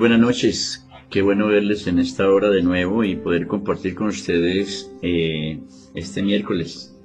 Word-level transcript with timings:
buenas 0.00 0.18
noches. 0.18 0.88
Qué 1.10 1.20
bueno 1.20 1.48
verles 1.48 1.86
en 1.86 1.98
esta 1.98 2.26
hora 2.30 2.48
de 2.48 2.62
nuevo 2.62 3.04
y 3.04 3.16
poder 3.16 3.46
compartir 3.46 3.94
con 3.94 4.06
ustedes 4.06 4.90
eh, 5.02 5.60
este 5.94 6.22
miércoles. 6.22 6.96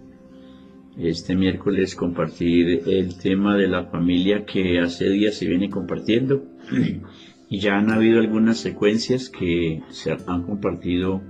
Este 0.97 1.35
miércoles 1.35 1.93
compartir 1.93 2.83
el 2.87 3.17
tema 3.17 3.57
de 3.57 3.67
la 3.67 3.87
familia 3.87 4.45
que 4.45 4.79
hace 4.79 5.09
días 5.09 5.35
se 5.35 5.45
viene 5.45 5.69
compartiendo 5.69 6.45
y 7.49 7.59
ya 7.59 7.77
han 7.77 7.91
habido 7.91 8.21
algunas 8.21 8.59
secuencias 8.59 9.29
que 9.29 9.83
se 9.89 10.13
han 10.13 10.43
compartido 10.43 11.21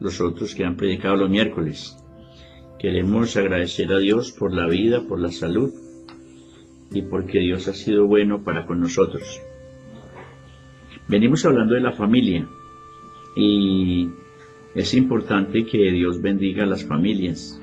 los 0.00 0.20
otros 0.20 0.54
que 0.54 0.66
han 0.66 0.76
predicado 0.76 1.16
los 1.16 1.30
miércoles. 1.30 1.96
Queremos 2.78 3.38
agradecer 3.38 3.90
a 3.90 3.98
Dios 3.98 4.32
por 4.32 4.52
la 4.52 4.66
vida, 4.66 5.00
por 5.08 5.18
la 5.18 5.32
salud 5.32 5.72
y 6.92 7.00
porque 7.00 7.38
Dios 7.38 7.68
ha 7.68 7.72
sido 7.72 8.06
bueno 8.06 8.44
para 8.44 8.66
con 8.66 8.80
nosotros. 8.80 9.40
Venimos 11.08 11.44
hablando 11.44 11.74
de 11.74 11.80
la 11.80 11.92
familia 11.92 12.48
y 13.36 14.08
es 14.74 14.92
importante 14.94 15.64
que 15.64 15.92
Dios 15.92 16.20
bendiga 16.20 16.64
a 16.64 16.66
las 16.66 16.84
familias. 16.84 17.60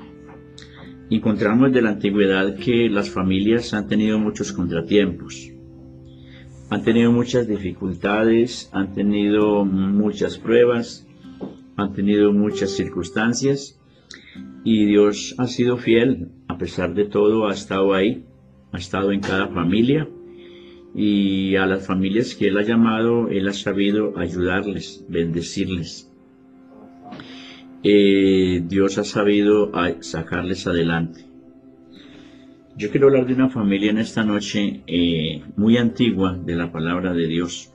Encontramos 1.10 1.70
de 1.70 1.82
la 1.82 1.90
antigüedad 1.90 2.56
que 2.56 2.88
las 2.88 3.10
familias 3.10 3.74
han 3.74 3.86
tenido 3.86 4.18
muchos 4.18 4.50
contratiempos, 4.52 5.52
han 6.70 6.82
tenido 6.84 7.12
muchas 7.12 7.46
dificultades, 7.46 8.70
han 8.72 8.94
tenido 8.94 9.66
muchas 9.66 10.38
pruebas, 10.38 11.06
han 11.76 11.92
tenido 11.92 12.32
muchas 12.32 12.70
circunstancias 12.70 13.78
y 14.64 14.86
Dios 14.86 15.34
ha 15.36 15.48
sido 15.48 15.76
fiel, 15.76 16.30
a 16.48 16.56
pesar 16.56 16.94
de 16.94 17.04
todo 17.04 17.46
ha 17.46 17.52
estado 17.52 17.92
ahí, 17.92 18.24
ha 18.72 18.78
estado 18.78 19.12
en 19.12 19.20
cada 19.20 19.48
familia 19.48 20.08
y 20.94 21.56
a 21.56 21.66
las 21.66 21.86
familias 21.86 22.34
que 22.34 22.48
Él 22.48 22.56
ha 22.56 22.62
llamado, 22.62 23.28
Él 23.28 23.48
ha 23.48 23.52
sabido 23.52 24.16
ayudarles, 24.16 25.04
bendecirles. 25.08 26.10
Eh, 27.82 28.62
Dios 28.66 28.96
ha 28.98 29.04
sabido 29.04 29.72
sacarles 30.00 30.66
adelante. 30.66 31.24
Yo 32.76 32.90
quiero 32.90 33.08
hablar 33.08 33.26
de 33.26 33.34
una 33.34 33.50
familia 33.50 33.90
en 33.90 33.98
esta 33.98 34.24
noche 34.24 34.82
eh, 34.86 35.42
muy 35.56 35.76
antigua 35.76 36.36
de 36.36 36.56
la 36.56 36.72
palabra 36.72 37.12
de 37.12 37.26
Dios. 37.26 37.72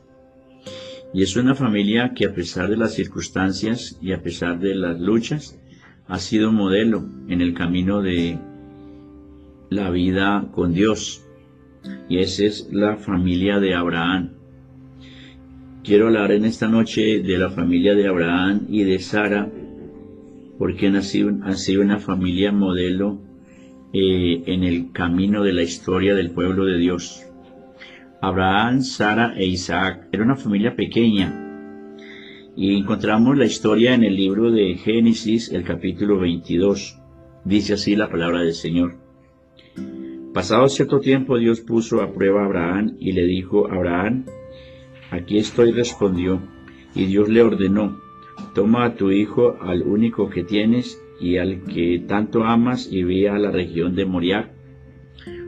Y 1.14 1.24
es 1.24 1.36
una 1.36 1.56
familia 1.56 2.14
que 2.16 2.26
a 2.26 2.34
pesar 2.34 2.70
de 2.70 2.78
las 2.78 2.94
circunstancias 2.94 3.98
y 4.02 4.14
a 4.14 4.22
pesar 4.22 4.60
de 4.60 4.76
las 4.76 5.00
luchas, 5.00 5.60
ha 6.08 6.20
sido 6.20 6.52
modelo 6.52 7.06
en 7.28 7.42
el 7.42 7.54
camino 7.54 8.02
de 8.02 8.40
la 9.70 9.90
vida 9.92 10.48
con 10.52 10.74
Dios 10.74 11.29
y 12.08 12.20
esa 12.20 12.46
es 12.46 12.70
la 12.72 12.98
familia 12.98 13.60
de 13.60 13.74
Abraham. 13.74 14.32
Quiero 15.84 16.08
hablar 16.08 16.32
en 16.32 16.46
esta 16.46 16.68
noche 16.68 17.22
de 17.22 17.38
la 17.38 17.50
familia 17.50 17.96
de 17.96 18.08
Abraham 18.08 18.68
y 18.70 18.84
de 18.84 19.00
Sara, 19.00 19.50
porque 20.58 20.88
han 20.88 21.02
sido, 21.02 21.32
sido 21.56 21.82
una 21.82 22.00
familia 22.00 22.52
modelo 22.52 23.20
eh, 23.94 24.44
en 24.46 24.64
el 24.64 24.92
camino 24.92 25.44
de 25.44 25.54
la 25.54 25.64
historia 25.64 26.16
del 26.16 26.32
pueblo 26.32 26.66
de 26.66 26.78
Dios. 26.78 27.26
Abraham, 28.22 28.82
Sara 28.82 29.34
e 29.38 29.46
Isaac 29.46 30.10
era 30.12 30.24
una 30.24 30.36
familia 30.36 30.76
pequeña 30.76 31.46
y 32.56 32.76
encontramos 32.76 33.38
la 33.38 33.46
historia 33.46 33.94
en 33.94 34.04
el 34.04 34.18
libro 34.18 34.52
de 34.52 34.76
Génesis, 34.76 35.50
el 35.54 35.64
capítulo 35.64 36.20
22. 36.20 37.00
Dice 37.46 37.76
así 37.76 37.96
la 37.96 38.10
palabra 38.10 38.42
del 38.42 38.54
Señor. 38.54 39.09
Pasado 40.40 40.70
cierto 40.70 41.02
tiempo 41.02 41.38
Dios 41.38 41.60
puso 41.60 42.02
a 42.02 42.14
prueba 42.14 42.44
a 42.44 42.46
Abraham 42.46 42.96
y 42.98 43.12
le 43.12 43.26
dijo, 43.26 43.70
Abraham, 43.70 44.24
aquí 45.12 45.38
estoy, 45.38 45.74
respondió, 45.74 46.42
y 46.96 47.08
Dios 47.08 47.28
le 47.28 47.42
ordenó, 47.42 48.00
toma 48.56 48.86
a 48.86 48.96
tu 48.96 49.12
hijo, 49.12 49.58
al 49.60 49.82
único 49.82 50.30
que 50.30 50.46
tienes 50.46 50.98
y 51.20 51.36
al 51.36 51.66
que 51.66 52.06
tanto 52.08 52.46
amas, 52.46 52.88
y 52.90 53.04
ve 53.04 53.28
a 53.28 53.38
la 53.38 53.52
región 53.52 53.96
de 53.96 54.06
Moriah. 54.06 54.50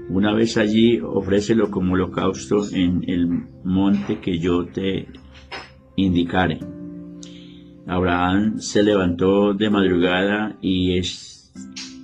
Una 0.10 0.36
vez 0.36 0.58
allí, 0.58 1.00
ofrécelo 1.00 1.72
como 1.72 1.94
holocausto 1.94 2.62
en 2.74 3.06
el 3.08 3.30
monte 3.64 4.20
que 4.20 4.40
yo 4.40 4.66
te 4.66 5.08
indicare. 5.96 6.60
Abraham 7.88 8.60
se 8.60 8.84
levantó 8.84 9.54
de 9.54 9.70
madrugada 9.70 10.58
y 10.62 11.00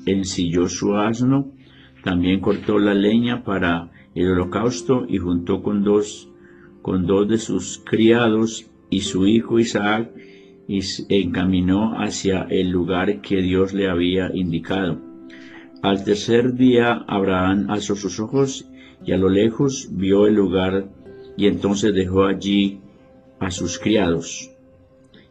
ensilló 0.05 0.69
su 0.69 0.95
asno 0.95 1.56
también 2.07 2.39
cortó 2.39 2.79
la 2.79 2.93
leña 2.93 3.43
para 3.43 3.91
el 4.15 4.31
holocausto 4.31 5.05
y 5.09 5.17
juntó 5.17 5.61
con 5.61 5.83
dos, 5.83 6.29
con 6.81 7.05
dos 7.05 7.27
de 7.27 7.37
sus 7.37 7.81
criados 7.83 8.65
y 8.89 9.01
su 9.01 9.27
hijo 9.27 9.59
Isaac 9.59 10.09
y 10.69 10.79
encaminó 11.09 11.99
hacia 11.99 12.43
el 12.43 12.69
lugar 12.69 13.19
que 13.19 13.41
Dios 13.41 13.73
le 13.73 13.89
había 13.89 14.33
indicado. 14.33 15.01
Al 15.81 16.05
tercer 16.05 16.53
día 16.53 16.93
Abraham 17.09 17.69
alzó 17.69 17.97
sus 17.97 18.21
ojos 18.21 18.69
y 19.05 19.11
a 19.11 19.17
lo 19.17 19.27
lejos 19.27 19.89
vio 19.91 20.27
el 20.27 20.35
lugar 20.35 20.87
y 21.35 21.47
entonces 21.47 21.93
dejó 21.93 22.23
allí 22.23 22.79
a 23.41 23.51
sus 23.51 23.79
criados. 23.79 24.49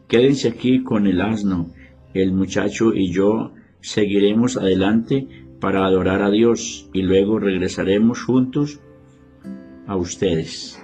Quédense 0.08 0.48
aquí 0.48 0.82
con 0.82 1.06
el 1.06 1.22
asno, 1.22 1.70
el 2.12 2.32
muchacho 2.32 2.92
y 2.92 3.10
yo 3.10 3.52
seguiremos 3.80 4.58
adelante 4.58 5.45
para 5.60 5.86
adorar 5.86 6.22
a 6.22 6.30
Dios 6.30 6.88
y 6.92 7.02
luego 7.02 7.38
regresaremos 7.38 8.22
juntos 8.22 8.80
a 9.86 9.96
ustedes. 9.96 10.80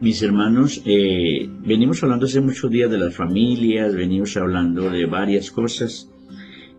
Mis 0.00 0.22
hermanos, 0.22 0.82
eh, 0.86 1.46
venimos 1.66 2.02
hablando 2.02 2.24
hace 2.24 2.40
muchos 2.40 2.70
días 2.70 2.90
de 2.90 2.96
las 2.96 3.14
familias, 3.14 3.94
venimos 3.94 4.34
hablando 4.38 4.88
de 4.88 5.04
varias 5.04 5.50
cosas 5.50 6.10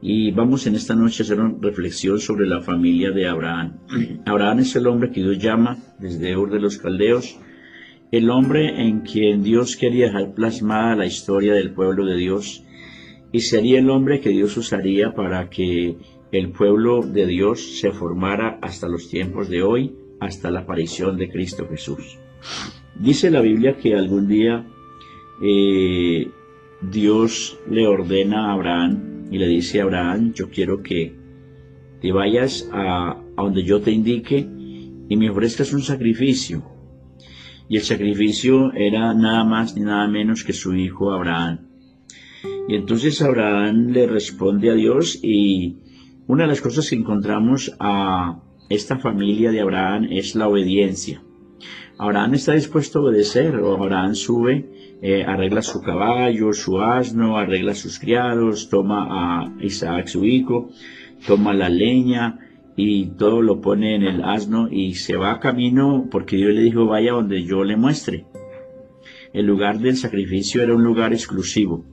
y 0.01 0.31
vamos 0.31 0.65
en 0.65 0.73
esta 0.73 0.95
noche 0.95 1.21
a 1.21 1.25
hacer 1.25 1.39
una 1.39 1.55
reflexión 1.61 2.19
sobre 2.19 2.47
la 2.47 2.61
familia 2.61 3.11
de 3.11 3.27
Abraham. 3.27 3.77
Abraham 4.25 4.59
es 4.59 4.75
el 4.75 4.87
hombre 4.87 5.11
que 5.11 5.21
Dios 5.21 5.37
llama 5.37 5.77
desde 5.99 6.35
Ur 6.35 6.49
de 6.49 6.59
los 6.59 6.79
Caldeos, 6.79 7.37
el 8.11 8.31
hombre 8.31 8.81
en 8.81 9.01
quien 9.01 9.43
Dios 9.43 9.77
quería 9.77 10.07
dejar 10.07 10.33
plasmada 10.33 10.95
la 10.95 11.05
historia 11.05 11.53
del 11.53 11.71
pueblo 11.71 12.05
de 12.05 12.17
Dios 12.17 12.63
y 13.31 13.41
sería 13.41 13.79
el 13.79 13.89
hombre 13.89 14.19
que 14.19 14.29
Dios 14.29 14.57
usaría 14.57 15.13
para 15.13 15.49
que 15.49 15.95
el 16.31 16.49
pueblo 16.51 17.01
de 17.01 17.25
Dios 17.25 17.79
se 17.79 17.91
formara 17.91 18.59
hasta 18.61 18.87
los 18.87 19.09
tiempos 19.09 19.49
de 19.49 19.63
hoy, 19.63 19.95
hasta 20.19 20.51
la 20.51 20.61
aparición 20.61 21.17
de 21.17 21.29
Cristo 21.29 21.67
Jesús. 21.69 22.17
Dice 22.99 23.31
la 23.31 23.41
Biblia 23.41 23.77
que 23.77 23.95
algún 23.95 24.27
día 24.27 24.65
eh, 25.43 26.29
Dios 26.81 27.57
le 27.69 27.87
ordena 27.87 28.49
a 28.49 28.53
Abraham 28.53 29.27
y 29.31 29.37
le 29.37 29.47
dice 29.47 29.79
a 29.79 29.83
Abraham, 29.83 30.33
yo 30.33 30.49
quiero 30.49 30.83
que 30.83 31.15
te 32.01 32.11
vayas 32.11 32.69
a 32.73 33.17
donde 33.37 33.63
yo 33.63 33.81
te 33.81 33.91
indique 33.91 34.47
y 35.09 35.17
me 35.17 35.29
ofrezcas 35.29 35.73
un 35.73 35.81
sacrificio. 35.81 36.63
Y 37.67 37.77
el 37.77 37.83
sacrificio 37.83 38.73
era 38.73 39.13
nada 39.13 39.43
más 39.43 39.75
ni 39.75 39.81
nada 39.83 40.07
menos 40.07 40.43
que 40.43 40.53
su 40.53 40.75
hijo 40.75 41.11
Abraham. 41.11 41.70
Y 42.67 42.75
entonces 42.75 43.21
Abraham 43.21 43.87
le 43.91 44.07
responde 44.07 44.69
a 44.69 44.75
Dios 44.75 45.19
y 45.21 45.77
una 46.27 46.43
de 46.43 46.49
las 46.49 46.61
cosas 46.61 46.89
que 46.89 46.95
encontramos 46.95 47.75
a 47.79 48.39
esta 48.69 48.97
familia 48.97 49.51
de 49.51 49.61
Abraham 49.61 50.07
es 50.11 50.35
la 50.35 50.47
obediencia. 50.47 51.21
Abraham 51.97 52.35
está 52.35 52.53
dispuesto 52.53 52.99
a 52.99 53.01
obedecer, 53.03 53.55
o 53.57 53.75
Abraham 53.75 54.15
sube, 54.15 54.97
eh, 55.01 55.23
arregla 55.23 55.61
su 55.61 55.81
caballo, 55.81 56.53
su 56.53 56.79
asno, 56.81 57.37
arregla 57.37 57.75
sus 57.75 57.99
criados, 57.99 58.69
toma 58.69 59.07
a 59.09 59.53
Isaac 59.61 60.07
su 60.07 60.25
hijo, 60.25 60.69
toma 61.27 61.53
la 61.53 61.69
leña 61.69 62.39
y 62.75 63.07
todo 63.17 63.41
lo 63.41 63.61
pone 63.61 63.95
en 63.95 64.03
el 64.03 64.23
asno 64.23 64.67
y 64.71 64.95
se 64.95 65.15
va 65.15 65.33
a 65.33 65.39
camino 65.39 66.07
porque 66.09 66.37
Dios 66.37 66.53
le 66.53 66.61
dijo 66.61 66.85
vaya 66.85 67.11
donde 67.11 67.43
yo 67.43 67.63
le 67.63 67.77
muestre. 67.77 68.25
El 69.33 69.45
lugar 69.45 69.79
del 69.79 69.97
sacrificio 69.97 70.63
era 70.63 70.73
un 70.73 70.83
lugar 70.83 71.13
exclusivo. 71.13 71.85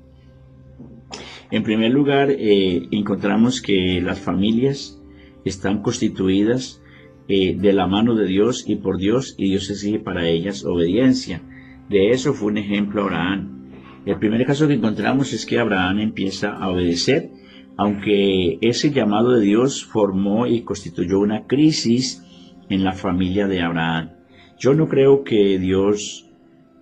En 1.50 1.62
primer 1.62 1.90
lugar, 1.92 2.30
eh, 2.30 2.88
encontramos 2.90 3.62
que 3.62 4.00
las 4.02 4.20
familias 4.20 5.00
están 5.46 5.80
constituidas 5.82 6.82
eh, 7.26 7.56
de 7.58 7.72
la 7.72 7.86
mano 7.86 8.14
de 8.14 8.26
Dios 8.26 8.64
y 8.66 8.76
por 8.76 8.98
Dios 8.98 9.34
y 9.38 9.50
Dios 9.50 9.70
exige 9.70 9.98
para 9.98 10.28
ellas 10.28 10.64
obediencia. 10.64 11.42
De 11.88 12.10
eso 12.10 12.34
fue 12.34 12.52
un 12.52 12.58
ejemplo 12.58 13.02
Abraham. 13.02 13.70
El 14.04 14.18
primer 14.18 14.44
caso 14.46 14.68
que 14.68 14.74
encontramos 14.74 15.32
es 15.32 15.46
que 15.46 15.58
Abraham 15.58 16.00
empieza 16.00 16.52
a 16.52 16.68
obedecer, 16.68 17.30
aunque 17.76 18.58
ese 18.60 18.90
llamado 18.90 19.32
de 19.32 19.40
Dios 19.40 19.84
formó 19.84 20.46
y 20.46 20.62
constituyó 20.62 21.18
una 21.18 21.46
crisis 21.46 22.22
en 22.68 22.84
la 22.84 22.92
familia 22.92 23.46
de 23.46 23.62
Abraham. 23.62 24.10
Yo 24.58 24.74
no 24.74 24.88
creo 24.88 25.24
que 25.24 25.58
Dios 25.58 26.28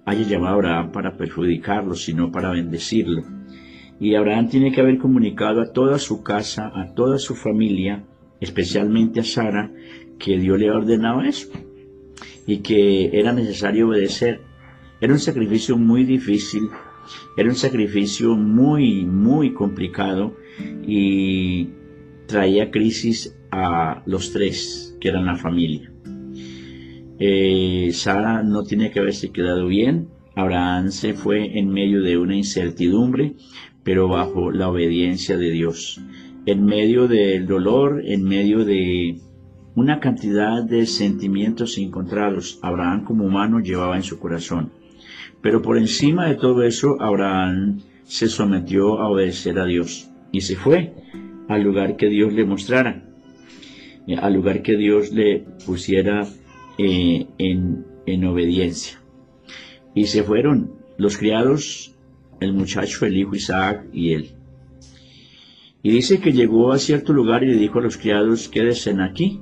haya 0.04 0.22
llamado 0.22 0.54
a 0.54 0.56
Abraham 0.56 0.92
para 0.92 1.16
perjudicarlo, 1.16 1.94
sino 1.94 2.32
para 2.32 2.50
bendecirlo. 2.50 3.22
Y 3.98 4.14
Abraham 4.14 4.48
tiene 4.48 4.72
que 4.72 4.80
haber 4.80 4.98
comunicado 4.98 5.60
a 5.60 5.72
toda 5.72 5.98
su 5.98 6.22
casa, 6.22 6.70
a 6.74 6.94
toda 6.94 7.18
su 7.18 7.34
familia, 7.34 8.04
especialmente 8.40 9.20
a 9.20 9.24
Sara, 9.24 9.72
que 10.18 10.38
Dios 10.38 10.58
le 10.58 10.68
ha 10.68 10.76
ordenado 10.76 11.22
eso. 11.22 11.48
y 12.46 12.58
que 12.58 13.18
era 13.18 13.32
necesario 13.32 13.88
obedecer. 13.88 14.40
Era 15.00 15.12
un 15.12 15.18
sacrificio 15.18 15.76
muy 15.76 16.04
difícil, 16.04 16.68
era 17.36 17.48
un 17.48 17.56
sacrificio 17.56 18.34
muy, 18.36 19.04
muy 19.04 19.52
complicado 19.52 20.36
y 20.86 21.68
traía 22.26 22.70
crisis 22.70 23.36
a 23.50 24.02
los 24.06 24.32
tres, 24.32 24.96
que 25.00 25.08
eran 25.08 25.26
la 25.26 25.36
familia. 25.36 25.92
Eh, 27.18 27.90
Sara 27.92 28.42
no 28.42 28.62
tiene 28.62 28.90
que 28.90 29.00
haberse 29.00 29.30
quedado 29.30 29.66
bien, 29.66 30.08
Abraham 30.34 30.90
se 30.90 31.14
fue 31.14 31.58
en 31.58 31.70
medio 31.70 32.02
de 32.02 32.18
una 32.18 32.36
incertidumbre, 32.36 33.34
pero 33.86 34.08
bajo 34.08 34.50
la 34.50 34.68
obediencia 34.68 35.36
de 35.36 35.52
Dios. 35.52 36.00
En 36.44 36.64
medio 36.64 37.06
del 37.06 37.46
dolor, 37.46 38.02
en 38.04 38.24
medio 38.24 38.64
de 38.64 39.20
una 39.76 40.00
cantidad 40.00 40.64
de 40.64 40.86
sentimientos 40.86 41.78
encontrados, 41.78 42.58
Abraham 42.62 43.04
como 43.04 43.24
humano 43.24 43.60
llevaba 43.60 43.94
en 43.94 44.02
su 44.02 44.18
corazón. 44.18 44.72
Pero 45.40 45.62
por 45.62 45.78
encima 45.78 46.26
de 46.26 46.34
todo 46.34 46.64
eso, 46.64 47.00
Abraham 47.00 47.78
se 48.02 48.26
sometió 48.26 48.98
a 48.98 49.08
obedecer 49.08 49.56
a 49.60 49.66
Dios 49.66 50.10
y 50.32 50.40
se 50.40 50.56
fue 50.56 50.92
al 51.48 51.62
lugar 51.62 51.96
que 51.96 52.08
Dios 52.08 52.32
le 52.32 52.44
mostrara, 52.44 53.04
al 54.18 54.34
lugar 54.34 54.62
que 54.62 54.76
Dios 54.76 55.12
le 55.12 55.44
pusiera 55.64 56.26
eh, 56.76 57.28
en, 57.38 57.86
en 58.04 58.24
obediencia. 58.24 58.98
Y 59.94 60.06
se 60.06 60.24
fueron 60.24 60.72
los 60.98 61.16
criados, 61.16 61.95
el 62.40 62.52
muchacho, 62.52 63.06
el 63.06 63.16
hijo 63.16 63.34
Isaac 63.34 63.86
y 63.92 64.12
él. 64.12 64.30
Y 65.82 65.90
dice 65.90 66.20
que 66.20 66.32
llegó 66.32 66.72
a 66.72 66.78
cierto 66.78 67.12
lugar 67.12 67.44
y 67.44 67.46
le 67.46 67.56
dijo 67.56 67.78
a 67.78 67.82
los 67.82 67.96
criados, 67.96 68.48
quédense 68.48 68.94
aquí, 69.00 69.40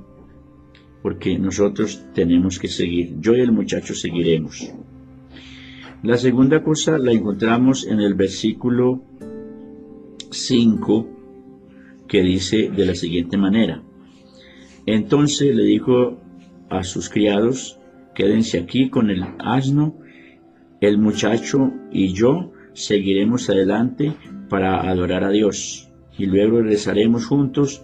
porque 1.01 1.39
nosotros 1.39 2.05
tenemos 2.13 2.59
que 2.59 2.67
seguir. 2.67 3.15
Yo 3.19 3.35
y 3.35 3.41
el 3.41 3.51
muchacho 3.51 3.95
seguiremos. 3.95 4.71
La 6.03 6.17
segunda 6.17 6.63
cosa 6.63 6.99
la 6.99 7.11
encontramos 7.11 7.87
en 7.87 7.99
el 7.99 8.13
versículo 8.13 9.03
5 10.29 11.09
que 12.07 12.21
dice 12.21 12.69
de 12.69 12.85
la 12.85 12.95
siguiente 12.95 13.37
manera. 13.37 13.81
Entonces 14.85 15.55
le 15.55 15.63
dijo 15.63 16.19
a 16.69 16.83
sus 16.83 17.09
criados, 17.09 17.79
quédense 18.13 18.59
aquí 18.59 18.89
con 18.89 19.09
el 19.09 19.23
asno, 19.39 19.97
el 20.81 20.99
muchacho 20.99 21.71
y 21.91 22.13
yo 22.13 22.51
seguiremos 22.75 23.49
adelante 23.49 24.13
para 24.49 24.87
adorar 24.87 25.23
a 25.23 25.31
Dios 25.31 25.89
y 26.17 26.27
luego 26.27 26.61
regresaremos 26.61 27.25
juntos 27.25 27.83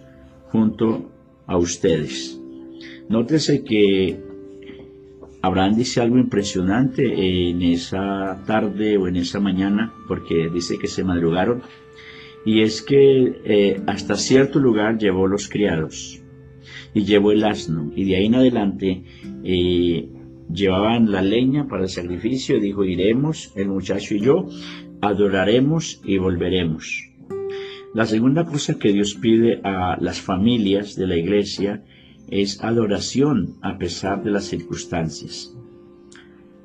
junto 0.49 1.11
a 1.47 1.57
ustedes. 1.57 2.39
Nótese 3.09 3.63
que 3.63 4.19
Abraham 5.41 5.75
dice 5.75 6.01
algo 6.01 6.17
impresionante 6.17 7.49
en 7.49 7.61
esa 7.61 8.43
tarde 8.45 8.97
o 8.97 9.07
en 9.07 9.15
esa 9.15 9.39
mañana, 9.39 9.91
porque 10.07 10.49
dice 10.53 10.77
que 10.77 10.87
se 10.87 11.03
madrugaron, 11.03 11.63
y 12.45 12.61
es 12.61 12.81
que 12.81 13.41
eh, 13.43 13.81
hasta 13.87 14.15
cierto 14.15 14.59
lugar 14.59 14.97
llevó 14.97 15.27
los 15.27 15.47
criados 15.49 16.21
y 16.93 17.05
llevó 17.05 17.31
el 17.31 17.43
asno, 17.43 17.91
y 17.95 18.05
de 18.05 18.15
ahí 18.17 18.25
en 18.25 18.35
adelante 18.35 19.03
eh, 19.43 20.09
llevaban 20.53 21.11
la 21.11 21.21
leña 21.21 21.67
para 21.67 21.83
el 21.83 21.89
sacrificio, 21.89 22.59
dijo, 22.59 22.83
iremos, 22.83 23.51
el 23.55 23.69
muchacho 23.69 24.15
y 24.15 24.21
yo, 24.21 24.47
adoraremos 25.01 26.01
y 26.03 26.17
volveremos. 26.17 27.09
La 27.93 28.05
segunda 28.05 28.45
cosa 28.45 28.79
que 28.79 28.93
Dios 28.93 29.15
pide 29.15 29.59
a 29.63 29.97
las 29.99 30.21
familias 30.21 30.95
de 30.95 31.07
la 31.07 31.17
iglesia 31.17 31.83
es 32.29 32.63
adoración 32.63 33.57
a 33.61 33.77
pesar 33.77 34.23
de 34.23 34.31
las 34.31 34.45
circunstancias. 34.45 35.53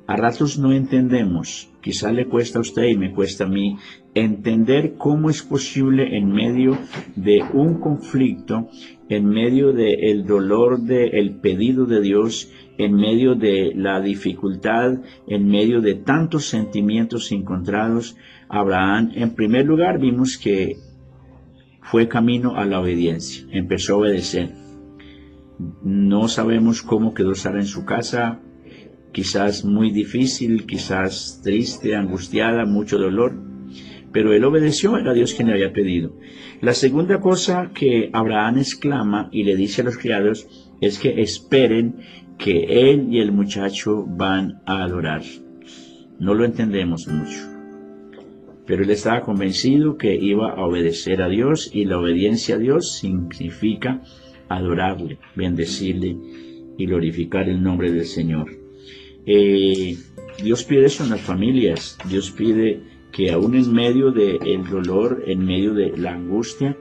A 0.07 0.15
ratos 0.15 0.57
no 0.57 0.71
entendemos, 0.71 1.69
quizá 1.81 2.13
le 2.13 2.27
cuesta 2.27 2.59
a 2.59 2.61
usted 2.61 2.85
y 2.85 2.97
me 2.97 3.11
cuesta 3.11 3.43
a 3.43 3.47
mí, 3.47 3.75
entender 4.13 4.95
cómo 4.97 5.29
es 5.29 5.43
posible 5.43 6.17
en 6.17 6.31
medio 6.31 6.77
de 7.17 7.43
un 7.53 7.81
conflicto, 7.81 8.69
en 9.09 9.25
medio 9.25 9.73
del 9.73 10.25
dolor 10.25 10.79
del 10.79 11.35
pedido 11.41 11.85
de 11.85 11.99
Dios, 11.99 12.49
en 12.77 12.95
medio 12.95 13.35
de 13.35 13.73
la 13.75 13.99
dificultad, 13.99 14.99
en 15.27 15.49
medio 15.49 15.81
de 15.81 15.95
tantos 15.95 16.45
sentimientos 16.45 17.33
encontrados, 17.33 18.15
Abraham, 18.47 19.11
en 19.13 19.35
primer 19.35 19.65
lugar, 19.65 19.99
vimos 19.99 20.37
que 20.37 20.77
fue 21.81 22.07
camino 22.07 22.55
a 22.55 22.65
la 22.65 22.79
obediencia, 22.79 23.45
empezó 23.51 23.95
a 23.95 23.97
obedecer. 23.97 24.53
No 25.83 26.29
sabemos 26.29 26.81
cómo 26.81 27.13
quedó 27.13 27.35
Sara 27.35 27.59
en 27.59 27.65
su 27.65 27.83
casa, 27.83 28.39
quizás 29.17 29.65
muy 29.65 29.89
difícil, 29.89 30.67
quizás 30.67 31.41
triste, 31.43 31.95
angustiada, 31.95 32.67
mucho 32.67 32.99
dolor, 32.99 33.33
pero 34.11 34.31
él 34.31 34.43
obedeció, 34.43 34.95
era 34.95 35.15
Dios 35.15 35.33
quien 35.33 35.47
le 35.47 35.55
había 35.55 35.73
pedido. 35.73 36.15
La 36.61 36.75
segunda 36.75 37.19
cosa 37.19 37.71
que 37.73 38.11
Abraham 38.13 38.59
exclama 38.59 39.27
y 39.31 39.43
le 39.43 39.55
dice 39.55 39.81
a 39.81 39.85
los 39.85 39.97
criados 39.97 40.47
es 40.81 40.99
que 40.99 41.19
esperen 41.19 41.95
que 42.37 42.91
él 42.91 43.07
y 43.09 43.19
el 43.19 43.31
muchacho 43.31 44.05
van 44.05 44.61
a 44.67 44.83
adorar. 44.83 45.23
No 46.19 46.35
lo 46.35 46.45
entendemos 46.45 47.07
mucho, 47.07 47.39
pero 48.67 48.83
él 48.83 48.91
estaba 48.91 49.21
convencido 49.21 49.97
que 49.97 50.13
iba 50.13 50.51
a 50.51 50.63
obedecer 50.63 51.23
a 51.23 51.27
Dios 51.27 51.71
y 51.73 51.85
la 51.85 51.97
obediencia 51.97 52.53
a 52.53 52.59
Dios 52.59 52.99
significa 52.99 54.03
adorarle, 54.47 55.17
bendecirle 55.35 56.15
y 56.77 56.85
glorificar 56.85 57.49
el 57.49 57.63
nombre 57.63 57.91
del 57.91 58.05
Señor. 58.05 58.56
Eh, 59.27 59.97
Dios 60.41 60.63
pide 60.63 60.85
eso 60.85 61.03
en 61.03 61.09
las 61.09 61.21
familias, 61.21 61.97
Dios 62.09 62.31
pide 62.31 62.81
que 63.11 63.31
aún 63.31 63.55
en 63.55 63.73
medio 63.73 64.11
del 64.11 64.63
dolor, 64.69 65.23
en 65.27 65.45
medio 65.45 65.73
de 65.73 65.97
la 65.97 66.13
angustia, 66.13 66.77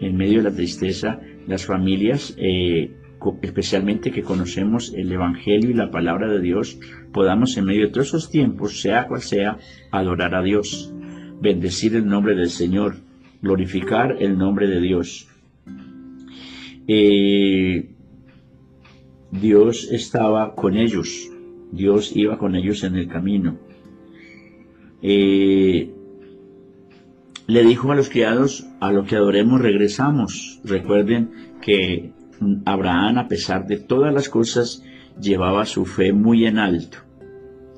en 0.00 0.16
medio 0.16 0.38
de 0.38 0.50
la 0.50 0.56
tristeza, 0.56 1.20
las 1.46 1.66
familias, 1.66 2.34
eh, 2.38 2.96
especialmente 3.42 4.10
que 4.12 4.22
conocemos 4.22 4.94
el 4.94 5.12
Evangelio 5.12 5.70
y 5.70 5.74
la 5.74 5.90
palabra 5.90 6.28
de 6.28 6.40
Dios, 6.40 6.78
podamos 7.12 7.56
en 7.58 7.66
medio 7.66 7.86
de 7.86 7.92
todos 7.92 8.08
esos 8.08 8.30
tiempos, 8.30 8.80
sea 8.80 9.06
cual 9.06 9.20
sea, 9.20 9.58
adorar 9.90 10.34
a 10.34 10.42
Dios, 10.42 10.94
bendecir 11.40 11.96
el 11.96 12.06
nombre 12.06 12.34
del 12.34 12.48
Señor, 12.48 12.96
glorificar 13.42 14.16
el 14.20 14.38
nombre 14.38 14.68
de 14.68 14.80
Dios. 14.80 15.28
Eh, 16.88 17.90
Dios 19.32 19.88
estaba 19.90 20.54
con 20.54 20.76
ellos, 20.76 21.30
Dios 21.72 22.16
iba 22.16 22.38
con 22.38 22.56
ellos 22.56 22.84
en 22.84 22.96
el 22.96 23.08
camino. 23.08 23.58
Eh, 25.02 25.90
le 27.46 27.64
dijo 27.64 27.90
a 27.90 27.96
los 27.96 28.08
criados, 28.10 28.66
a 28.80 28.92
lo 28.92 29.04
que 29.04 29.16
adoremos 29.16 29.60
regresamos. 29.60 30.60
Recuerden 30.64 31.30
que 31.60 32.12
Abraham, 32.64 33.18
a 33.18 33.28
pesar 33.28 33.66
de 33.66 33.78
todas 33.78 34.14
las 34.14 34.28
cosas, 34.28 34.84
llevaba 35.20 35.66
su 35.66 35.84
fe 35.84 36.12
muy 36.12 36.46
en 36.46 36.58
alto, 36.58 36.98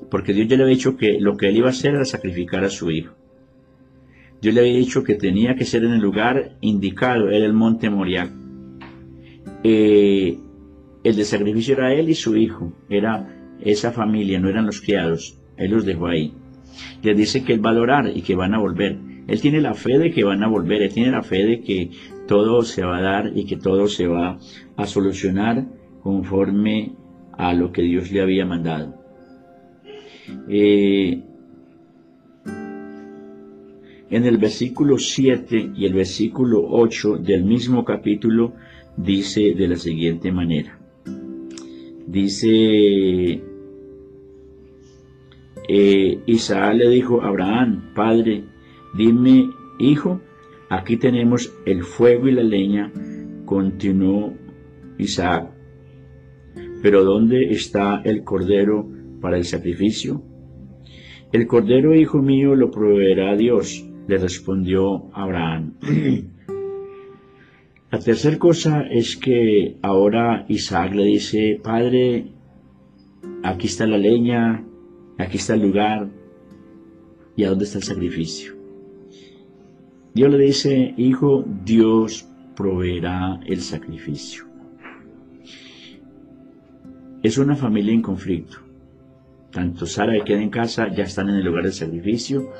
porque 0.09 0.33
Dios 0.33 0.47
ya 0.47 0.57
le 0.57 0.63
había 0.63 0.75
dicho 0.75 0.95
que 0.95 1.19
lo 1.19 1.35
que 1.37 1.49
él 1.49 1.57
iba 1.57 1.67
a 1.67 1.71
hacer 1.71 1.95
era 1.95 2.05
sacrificar 2.05 2.63
a 2.63 2.69
su 2.69 2.91
hijo. 2.91 3.15
Dios 4.41 4.53
le 4.53 4.61
había 4.61 4.77
dicho 4.77 5.03
que 5.03 5.15
tenía 5.15 5.55
que 5.55 5.65
ser 5.65 5.83
en 5.85 5.93
el 5.93 6.01
lugar 6.01 6.57
indicado, 6.61 7.29
era 7.29 7.45
el 7.45 7.53
monte 7.53 7.89
Moriah. 7.89 8.29
Eh, 9.63 10.37
el 11.03 11.15
de 11.15 11.25
sacrificio 11.25 11.75
era 11.75 11.93
él 11.93 12.09
y 12.09 12.15
su 12.15 12.35
hijo, 12.35 12.73
era 12.89 13.42
esa 13.61 13.91
familia, 13.91 14.39
no 14.39 14.49
eran 14.49 14.65
los 14.65 14.81
criados, 14.81 15.39
él 15.57 15.71
los 15.71 15.85
dejó 15.85 16.07
ahí. 16.07 16.33
Les 17.01 17.15
dice 17.15 17.43
que 17.43 17.53
él 17.53 17.65
va 17.65 17.69
a 17.69 17.73
adorar 17.73 18.11
y 18.13 18.21
que 18.21 18.35
van 18.35 18.53
a 18.53 18.59
volver. 18.59 18.97
Él 19.27 19.41
tiene 19.41 19.61
la 19.61 19.73
fe 19.73 19.97
de 19.97 20.11
que 20.11 20.23
van 20.23 20.43
a 20.43 20.47
volver, 20.47 20.81
él 20.81 20.93
tiene 20.93 21.11
la 21.11 21.23
fe 21.23 21.45
de 21.45 21.61
que 21.61 21.91
todo 22.27 22.63
se 22.63 22.83
va 22.83 22.97
a 22.97 23.01
dar 23.01 23.31
y 23.35 23.45
que 23.45 23.57
todo 23.57 23.87
se 23.87 24.07
va 24.07 24.37
a 24.75 24.85
solucionar 24.85 25.65
conforme 26.01 26.93
a 27.31 27.53
lo 27.53 27.71
que 27.71 27.83
Dios 27.83 28.11
le 28.11 28.21
había 28.21 28.45
mandado. 28.45 28.95
Eh, 30.49 31.21
en 34.09 34.25
el 34.25 34.37
versículo 34.37 34.97
7 34.97 35.71
y 35.75 35.85
el 35.85 35.93
versículo 35.93 36.63
8 36.69 37.17
del 37.17 37.43
mismo 37.43 37.83
capítulo 37.83 38.53
dice 38.95 39.53
de 39.55 39.67
la 39.67 39.75
siguiente 39.75 40.31
manera. 40.31 40.82
Dice, 42.13 43.41
eh, 45.67 46.19
Isaac 46.27 46.75
le 46.75 46.89
dijo 46.89 47.23
a 47.23 47.29
Abraham, 47.29 47.91
Padre, 47.95 48.43
dime, 48.95 49.49
hijo, 49.79 50.21
aquí 50.69 50.97
tenemos 50.97 51.51
el 51.65 51.81
fuego 51.81 52.27
y 52.27 52.33
la 52.33 52.43
leña, 52.43 52.93
continuó 53.45 54.31
Isaac. 54.99 55.49
Pero 56.83 57.03
¿dónde 57.03 57.49
está 57.49 58.03
el 58.05 58.23
cordero 58.23 58.87
para 59.19 59.37
el 59.37 59.45
sacrificio? 59.45 60.21
El 61.31 61.47
cordero, 61.47 61.95
hijo 61.95 62.21
mío, 62.21 62.53
lo 62.53 62.69
proveerá 62.69 63.35
Dios, 63.35 63.83
le 64.07 64.19
respondió 64.19 65.09
Abraham. 65.13 65.79
La 67.93 67.99
tercera 67.99 68.39
cosa 68.39 68.81
es 68.89 69.15
que 69.17 69.77
ahora 69.83 70.45
Isaac 70.49 70.95
le 70.95 71.03
dice, 71.03 71.61
Padre, 71.63 72.31
aquí 73.43 73.67
está 73.67 73.85
la 73.85 73.99
leña, 73.99 74.65
aquí 75.19 75.37
está 75.37 75.53
el 75.53 75.61
lugar, 75.61 76.09
¿y 77.35 77.43
a 77.43 77.49
dónde 77.49 77.65
está 77.65 77.77
el 77.77 77.83
sacrificio? 77.83 78.55
Dios 80.15 80.31
le 80.31 80.39
dice, 80.39 80.95
hijo, 80.97 81.45
Dios 81.63 82.27
proveerá 82.55 83.39
el 83.45 83.61
sacrificio. 83.61 84.45
Es 87.21 87.37
una 87.37 87.55
familia 87.55 87.93
en 87.93 88.01
conflicto. 88.01 88.57
Tanto 89.51 89.85
Sara 89.85 90.13
que 90.13 90.23
queda 90.23 90.41
en 90.41 90.49
casa, 90.49 90.91
ya 90.91 91.03
están 91.03 91.29
en 91.29 91.35
el 91.35 91.45
lugar 91.45 91.65
del 91.65 91.73
sacrificio. 91.73 92.53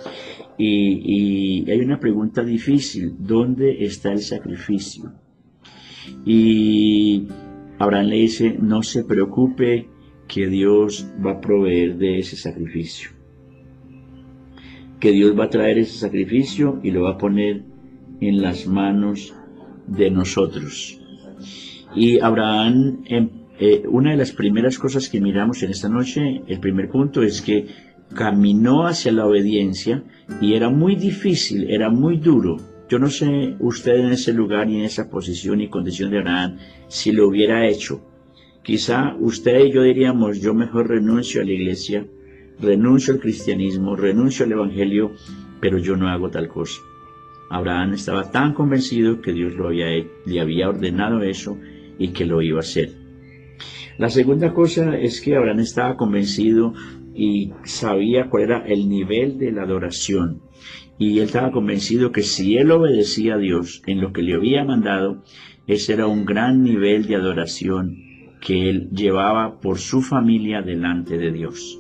Y, 0.60 1.64
y 1.66 1.72
hay 1.72 1.80
una 1.80 2.00
pregunta 2.00 2.44
difícil, 2.44 3.16
¿dónde 3.18 3.84
está 3.84 4.12
el 4.12 4.22
sacrificio? 4.22 5.23
Y 6.26 7.28
Abraham 7.80 8.08
le 8.08 8.16
dice, 8.18 8.58
no 8.60 8.84
se 8.84 9.04
preocupe 9.04 9.90
que 10.28 10.48
Dios 10.48 11.08
va 11.26 11.34
a 11.34 11.42
proveer 11.42 11.98
de 11.98 12.20
ese 12.20 12.36
sacrificio. 12.36 13.12
Que 15.00 15.12
Dios 15.12 15.38
va 15.38 15.46
a 15.46 15.50
traer 15.50 15.78
ese 15.78 15.98
sacrificio 15.98 16.80
y 16.82 16.92
lo 16.92 17.04
va 17.04 17.12
a 17.12 17.18
poner 17.18 17.64
en 18.22 18.42
las 18.42 18.68
manos 18.68 19.34
de 19.88 20.10
nosotros. 20.10 21.00
Y 21.96 22.20
Abraham, 22.20 23.04
em, 23.06 23.30
eh, 23.60 23.84
una 23.88 24.12
de 24.12 24.18
las 24.18 24.32
primeras 24.32 24.80
cosas 24.80 25.10
que 25.10 25.22
miramos 25.22 25.62
en 25.62 25.72
esta 25.72 25.90
noche, 25.90 26.42
el 26.48 26.60
primer 26.60 26.90
punto 26.90 27.22
es 27.22 27.42
que 27.42 27.68
caminó 28.16 28.88
hacia 28.88 29.12
la 29.12 29.26
obediencia 29.26 30.04
y 30.42 30.54
era 30.54 30.70
muy 30.70 30.96
difícil, 30.96 31.70
era 31.70 31.90
muy 31.90 32.18
duro. 32.18 32.58
Yo 32.94 33.00
no 33.00 33.10
sé 33.10 33.56
usted 33.60 33.96
en 33.96 34.12
ese 34.12 34.34
lugar 34.34 34.70
y 34.70 34.78
en 34.78 34.84
esa 34.84 35.10
posición 35.10 35.62
y 35.62 35.68
condición 35.68 36.12
de 36.12 36.20
Abraham 36.20 36.60
si 36.88 37.12
lo 37.12 37.28
hubiera 37.28 37.68
hecho. 37.68 38.02
Quizá 38.62 39.16
usted 39.20 39.66
y 39.66 39.72
yo 39.72 39.82
diríamos, 39.82 40.40
yo 40.40 40.54
mejor 40.54 40.90
renuncio 40.90 41.42
a 41.42 41.44
la 41.44 41.54
iglesia, 41.54 42.06
renuncio 42.60 43.16
al 43.16 43.20
cristianismo, 43.20 43.96
renuncio 43.96 44.46
al 44.46 44.52
evangelio, 44.52 45.12
pero 45.60 45.80
yo 45.80 45.98
no 45.98 46.08
hago 46.08 46.30
tal 46.30 46.48
cosa. 46.48 46.82
Abraham 47.50 47.96
estaba 47.96 48.30
tan 48.30 48.54
convencido 48.54 49.22
que 49.22 49.34
Dios 49.34 49.56
lo 49.56 49.70
había, 49.70 49.88
le 50.28 50.40
había 50.40 50.70
ordenado 50.70 51.24
eso 51.24 51.58
y 51.98 52.10
que 52.10 52.28
lo 52.28 52.44
iba 52.44 52.58
a 52.58 52.60
hacer. 52.60 52.92
La 53.98 54.12
segunda 54.12 54.54
cosa 54.54 55.00
es 55.00 55.20
que 55.20 55.36
Abraham 55.36 55.62
estaba 55.62 55.98
convencido 55.98 56.76
y 57.16 57.54
sabía 57.64 58.30
cuál 58.30 58.44
era 58.44 58.68
el 58.68 58.88
nivel 58.88 59.40
de 59.40 59.52
la 59.52 59.64
adoración. 59.64 60.44
Y 60.98 61.20
él 61.20 61.26
estaba 61.26 61.52
convencido 61.52 62.12
que 62.12 62.22
si 62.22 62.58
él 62.58 62.72
obedecía 62.72 63.36
a 63.36 63.38
Dios 63.38 63.82
en 63.88 64.02
lo 64.02 64.14
que 64.14 64.22
le 64.22 64.36
había 64.36 64.64
mandado, 64.64 65.24
ese 65.68 65.94
era 65.94 66.08
un 66.08 66.26
gran 66.26 66.64
nivel 66.64 67.08
de 67.08 67.16
adoración 67.16 67.98
que 68.42 68.70
él 68.70 68.90
llevaba 68.92 69.60
por 69.60 69.80
su 69.80 70.02
familia 70.02 70.62
delante 70.62 71.18
de 71.18 71.32
Dios. 71.32 71.80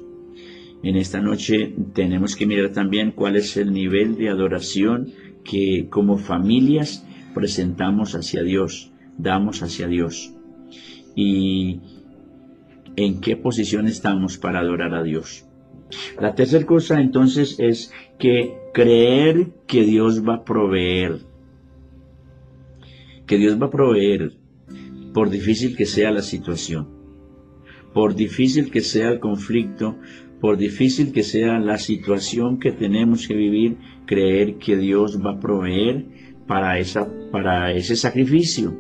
En 0.82 0.96
esta 0.96 1.22
noche 1.22 1.74
tenemos 1.94 2.36
que 2.36 2.46
mirar 2.46 2.72
también 2.72 3.12
cuál 3.12 3.36
es 3.36 3.56
el 3.58 3.72
nivel 3.72 4.16
de 4.18 4.30
adoración 4.30 5.12
que 5.44 5.88
como 5.90 6.18
familias 6.18 7.06
presentamos 7.34 8.16
hacia 8.16 8.44
Dios, 8.44 8.92
damos 9.18 9.62
hacia 9.62 9.88
Dios. 9.88 10.34
Y 11.16 11.80
en 12.96 13.22
qué 13.22 13.36
posición 13.36 13.88
estamos 13.88 14.38
para 14.38 14.60
adorar 14.60 14.94
a 14.94 15.04
Dios. 15.04 15.46
La 16.20 16.36
tercera 16.36 16.66
cosa 16.66 17.02
entonces 17.02 17.60
es 17.60 17.92
que 18.20 18.56
creer 18.74 19.52
que 19.68 19.84
Dios 19.84 20.28
va 20.28 20.36
a 20.36 20.44
proveer, 20.44 21.20
que 23.26 23.38
Dios 23.38 23.62
va 23.62 23.68
a 23.68 23.72
proveer 23.72 24.34
por 25.14 25.30
difícil 25.30 25.76
que 25.76 25.86
sea 25.86 26.12
la 26.12 26.22
situación, 26.22 26.88
por 27.94 28.16
difícil 28.16 28.72
que 28.72 28.82
sea 28.82 29.10
el 29.10 29.20
conflicto, 29.20 29.98
por 30.42 30.58
difícil 30.58 31.14
que 31.14 31.24
sea 31.24 31.60
la 31.60 31.78
situación 31.78 32.60
que 32.60 32.72
tenemos 32.72 33.28
que 33.28 33.36
vivir, 33.36 33.78
creer 34.06 34.58
que 34.58 34.76
Dios 34.76 35.20
va 35.24 35.32
a 35.32 35.40
proveer 35.40 36.06
para, 36.48 36.80
esa, 36.80 37.08
para 37.32 37.72
ese 37.72 37.96
sacrificio, 37.96 38.78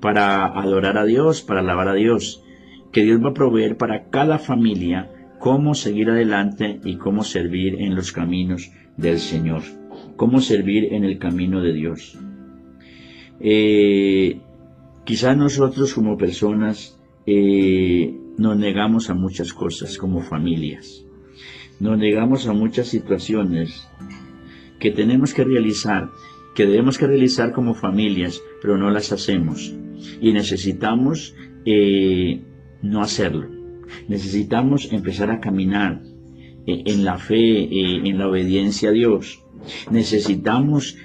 para 0.00 0.46
adorar 0.46 0.98
a 0.98 1.04
Dios, 1.04 1.42
para 1.42 1.60
alabar 1.60 1.88
a 1.88 1.94
Dios, 1.94 2.44
que 2.90 3.02
Dios 3.02 3.24
va 3.24 3.30
a 3.30 3.34
proveer 3.34 3.76
para 3.76 4.10
cada 4.10 4.38
familia 4.38 5.10
cómo 5.42 5.74
seguir 5.74 6.08
adelante 6.08 6.78
y 6.84 6.98
cómo 6.98 7.24
servir 7.24 7.74
en 7.80 7.96
los 7.96 8.12
caminos 8.12 8.70
del 8.96 9.18
Señor, 9.18 9.62
cómo 10.14 10.40
servir 10.40 10.94
en 10.94 11.02
el 11.02 11.18
camino 11.18 11.60
de 11.60 11.72
Dios. 11.72 12.16
Eh, 13.40 14.38
quizás 15.04 15.36
nosotros 15.36 15.94
como 15.94 16.16
personas 16.16 16.96
eh, 17.26 18.14
nos 18.38 18.56
negamos 18.56 19.10
a 19.10 19.14
muchas 19.14 19.52
cosas 19.52 19.98
como 19.98 20.20
familias. 20.20 21.04
Nos 21.80 21.98
negamos 21.98 22.46
a 22.46 22.52
muchas 22.52 22.86
situaciones 22.86 23.88
que 24.78 24.92
tenemos 24.92 25.34
que 25.34 25.42
realizar, 25.42 26.08
que 26.54 26.66
debemos 26.66 26.98
que 26.98 27.08
realizar 27.08 27.50
como 27.50 27.74
familias, 27.74 28.40
pero 28.60 28.78
no 28.78 28.90
las 28.90 29.10
hacemos. 29.10 29.74
Y 30.20 30.32
necesitamos 30.34 31.34
eh, 31.66 32.44
no 32.80 33.02
hacerlo. 33.02 33.61
Necesitamos 34.08 34.92
empezar 34.92 35.30
a 35.30 35.40
caminar 35.40 36.02
eh, 36.66 36.82
en 36.86 37.04
la 37.04 37.18
fe, 37.18 37.64
eh, 37.64 38.02
en 38.04 38.18
la 38.18 38.28
obediencia 38.28 38.90
a 38.90 38.92
Dios. 38.92 39.42
Necesitamos 39.90 40.96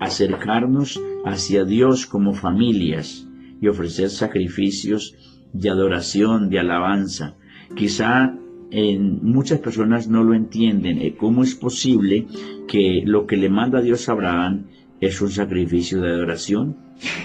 acercarnos 0.00 1.00
hacia 1.24 1.64
Dios 1.64 2.04
como 2.06 2.34
familias 2.34 3.28
y 3.60 3.68
ofrecer 3.68 4.10
sacrificios 4.10 5.14
de 5.52 5.70
adoración, 5.70 6.50
de 6.50 6.58
alabanza. 6.58 7.36
Quizá 7.76 8.34
en 8.70 9.24
muchas 9.24 9.60
personas 9.60 10.08
no 10.08 10.24
lo 10.24 10.34
entienden. 10.34 10.98
Eh, 10.98 11.14
¿Cómo 11.16 11.44
es 11.44 11.54
posible 11.54 12.26
que 12.66 13.02
lo 13.04 13.26
que 13.26 13.36
le 13.36 13.48
manda 13.48 13.80
Dios 13.80 14.08
a 14.08 14.12
Abraham 14.12 14.66
es 15.00 15.20
un 15.22 15.30
sacrificio 15.30 16.00
de 16.00 16.10
adoración? 16.10 16.76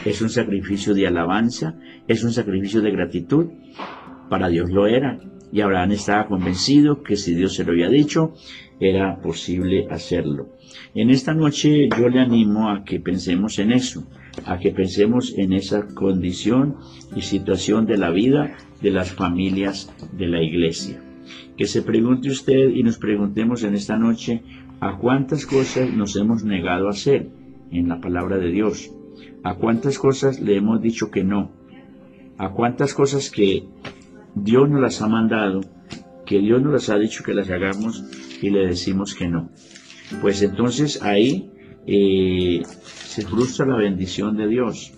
¿Es 0.06 0.22
un 0.22 0.30
sacrificio 0.30 0.94
de 0.94 1.08
alabanza? 1.08 1.76
¿Es 2.08 2.24
un 2.24 2.32
sacrificio 2.34 2.82
de 2.82 2.92
gratitud? 2.92 3.48
Para 4.30 4.50
Dios 4.50 4.70
lo 4.70 4.88
era. 4.88 5.20
Y 5.52 5.62
Abraham 5.62 5.94
estaba 5.94 6.28
convencido 6.28 7.02
que 7.02 7.16
si 7.16 7.34
Dios 7.34 7.56
se 7.56 7.64
lo 7.64 7.72
había 7.72 7.90
dicho, 7.90 8.34
era 8.80 9.20
posible 9.20 9.88
hacerlo. 9.90 10.50
En 10.94 11.10
esta 11.10 11.34
noche 11.34 11.90
yo 11.98 12.08
le 12.08 12.20
animo 12.20 12.70
a 12.70 12.84
que 12.84 13.00
pensemos 13.00 13.58
en 13.58 13.72
eso 13.72 14.06
a 14.46 14.60
que 14.60 14.72
pensemos 14.72 15.34
en 15.38 15.54
esa 15.54 15.88
condición 15.88 16.78
y 17.16 17.22
situación 17.22 17.86
de 17.86 17.98
la 17.98 18.12
vida 18.12 18.58
de 18.82 18.92
las 18.92 19.12
familias 19.12 19.92
de 20.14 20.28
la 20.28 20.42
iglesia. 20.42 21.02
Que 21.58 21.66
se 21.66 21.82
pregunte 21.82 22.30
usted 22.30 22.70
y 22.70 22.84
nos 22.84 22.98
preguntemos 22.98 23.64
en 23.64 23.76
esta 23.76 23.98
noche 23.98 24.42
a 24.80 24.98
cuántas 24.98 25.46
cosas 25.46 25.92
nos 25.92 26.16
hemos 26.16 26.44
negado 26.44 26.88
a 26.88 26.92
hacer 26.92 27.30
en 27.72 27.90
la 27.90 28.00
palabra 28.00 28.38
de 28.38 28.52
Dios, 28.52 28.92
a 29.44 29.56
cuántas 29.56 30.00
cosas 30.00 30.40
le 30.40 30.56
hemos 30.56 30.82
dicho 30.82 31.12
que 31.12 31.24
no, 31.24 31.52
a 32.38 32.52
cuántas 32.52 32.94
cosas 32.94 33.30
que 33.30 33.66
Dios 34.36 34.70
nos 34.70 34.82
las 34.82 35.02
ha 35.02 35.08
mandado, 35.08 35.62
que 36.26 36.40
Dios 36.40 36.62
nos 36.62 36.74
las 36.74 36.90
ha 36.90 36.98
dicho 36.98 37.24
que 37.24 37.34
las 37.34 37.50
hagamos 37.50 38.04
y 38.42 38.50
le 38.50 38.68
decimos 38.68 39.16
que 39.16 39.28
no. 39.28 39.50
Pues 40.22 40.42
entonces 40.42 41.02
ahí 41.02 41.52
eh, 41.86 42.62
se 42.84 43.24
frustra 43.24 43.66
la 43.66 43.78
bendición 43.78 44.38
de 44.38 44.48
Dios. 44.48 44.94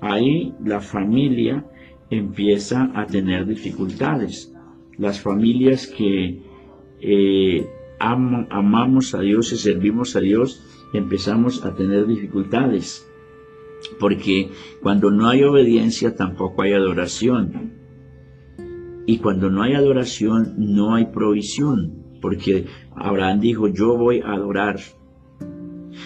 Ahí 0.00 0.54
la 0.64 0.80
familia 0.80 1.64
empieza 2.10 2.90
a 2.94 3.06
tener 3.06 3.46
dificultades. 3.46 4.52
Las 4.98 5.20
familias 5.20 5.86
que 5.86 6.42
eh, 7.00 7.66
amamos 7.98 9.14
a 9.14 9.20
Dios 9.20 9.52
y 9.52 9.56
servimos 9.56 10.16
a 10.16 10.20
Dios, 10.20 10.62
empezamos 10.92 11.64
a 11.64 11.74
tener 11.74 12.06
dificultades. 12.06 13.06
Porque 14.00 14.50
cuando 14.82 15.10
no 15.10 15.28
hay 15.28 15.42
obediencia 15.44 16.14
tampoco 16.14 16.62
hay 16.62 16.72
adoración. 16.72 17.85
Y 19.06 19.18
cuando 19.18 19.50
no 19.50 19.62
hay 19.62 19.74
adoración 19.74 20.54
no 20.58 20.94
hay 20.94 21.06
provisión. 21.06 22.04
Porque 22.20 22.66
Abraham 22.94 23.40
dijo, 23.40 23.68
yo 23.68 23.96
voy 23.96 24.20
a 24.20 24.32
adorar 24.32 24.80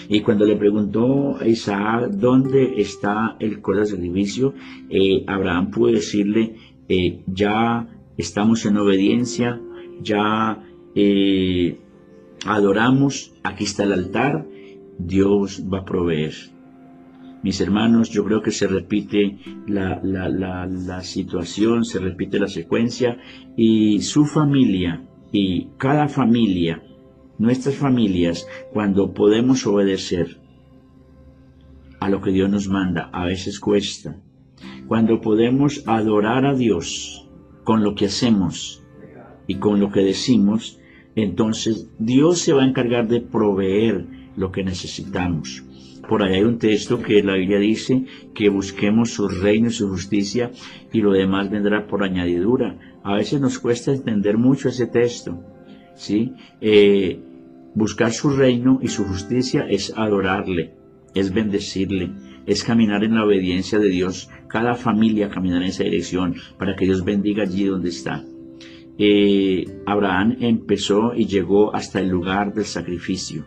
y 0.09 0.21
cuando 0.21 0.45
le 0.45 0.57
preguntó 0.57 1.37
a 1.39 1.47
Isaac 1.47 2.11
dónde 2.11 2.81
está 2.81 3.37
el 3.39 3.61
cordero 3.61 3.87
de 3.87 3.93
sacrificio, 3.93 4.55
eh, 4.89 5.25
Abraham 5.27 5.71
pudo 5.71 5.93
decirle, 5.93 6.57
eh, 6.89 7.23
ya 7.27 7.89
estamos 8.17 8.67
en 8.67 8.77
obediencia, 8.77 9.61
ya 10.03 10.65
eh, 10.95 11.79
adoramos, 12.45 13.33
aquí 13.43 13.65
está 13.65 13.85
el 13.85 13.93
altar, 13.93 14.47
Dios 14.99 15.63
va 15.73 15.79
a 15.79 15.85
proveer. 15.85 16.35
Mis 17.43 17.61
hermanos, 17.61 18.11
yo 18.11 18.25
creo 18.25 18.43
que 18.43 18.51
se 18.51 18.67
repite 18.67 19.39
la, 19.67 20.01
la 20.03 21.03
situación, 21.03 21.85
se 21.85 21.99
repite 21.99 22.39
la 22.39 22.49
secuencia 22.49 23.19
y 23.57 24.01
su 24.03 24.27
familia 24.27 25.07
y 25.33 25.69
cada 25.79 26.09
familia 26.09 26.83
nuestras 27.39 27.77
familias 27.77 28.47
cuando 28.73 29.15
podemos 29.15 29.67
obedecer 29.67 30.39
a 31.99 32.11
lo 32.11 32.21
que 32.21 32.33
Dios 32.33 32.51
nos 32.51 32.69
manda. 32.69 33.09
A 33.13 33.25
veces 33.25 33.59
cuesta. 33.59 34.21
Cuando 34.87 35.21
podemos 35.23 35.83
adorar 35.87 36.45
a 36.45 36.55
Dios, 36.55 37.27
con 37.65 37.85
lo 37.85 37.95
que 37.95 38.07
hacemos 38.07 38.83
y 39.47 39.57
con 39.57 39.81
lo 39.81 39.91
que 39.91 40.01
decimos, 40.01 40.81
entonces 41.15 41.89
Dios 41.99 42.41
se 42.41 42.53
va 42.53 42.63
a 42.63 42.67
encargar 42.67 43.09
de 43.09 43.21
proveer 43.21 44.07
lo 44.37 44.51
que 44.53 44.65
necesitamos. 44.65 45.65
Por 46.11 46.25
ahí 46.25 46.35
hay 46.35 46.43
un 46.43 46.59
texto 46.59 47.01
que 47.01 47.23
la 47.23 47.35
Biblia 47.35 47.61
dice 47.61 48.05
que 48.35 48.49
busquemos 48.49 49.11
su 49.11 49.29
reino 49.29 49.69
y 49.69 49.71
su 49.71 49.89
justicia 49.89 50.51
y 50.93 51.03
lo 51.03 51.13
demás 51.13 51.49
vendrá 51.51 51.87
por 51.87 52.03
añadidura. 52.03 52.99
A 53.05 53.15
veces 53.15 53.41
nos 53.41 53.61
cuesta 53.61 53.93
entender 53.93 54.37
mucho 54.37 54.71
ese 54.71 54.89
texto. 54.89 55.41
¿sí? 55.95 56.33
Eh, 56.61 57.21
buscar 57.77 58.11
su 58.11 58.31
reino 58.31 58.81
y 58.83 58.89
su 58.89 59.05
justicia 59.05 59.69
es 59.71 59.97
adorarle, 59.97 60.75
es 61.15 61.33
bendecirle, 61.33 62.11
es 62.45 62.65
caminar 62.65 63.05
en 63.05 63.15
la 63.15 63.25
obediencia 63.25 63.79
de 63.79 63.89
Dios. 63.89 64.31
Cada 64.49 64.75
familia 64.75 65.31
caminar 65.31 65.63
en 65.63 65.69
esa 65.69 65.85
dirección 65.85 66.35
para 66.59 66.75
que 66.75 66.87
Dios 66.87 67.05
bendiga 67.05 67.45
allí 67.45 67.67
donde 67.67 67.91
está. 67.91 68.25
Eh, 68.99 69.65
Abraham 69.87 70.39
empezó 70.41 71.15
y 71.15 71.27
llegó 71.27 71.73
hasta 71.73 72.01
el 72.01 72.09
lugar 72.09 72.53
del 72.53 72.65
sacrificio 72.65 73.47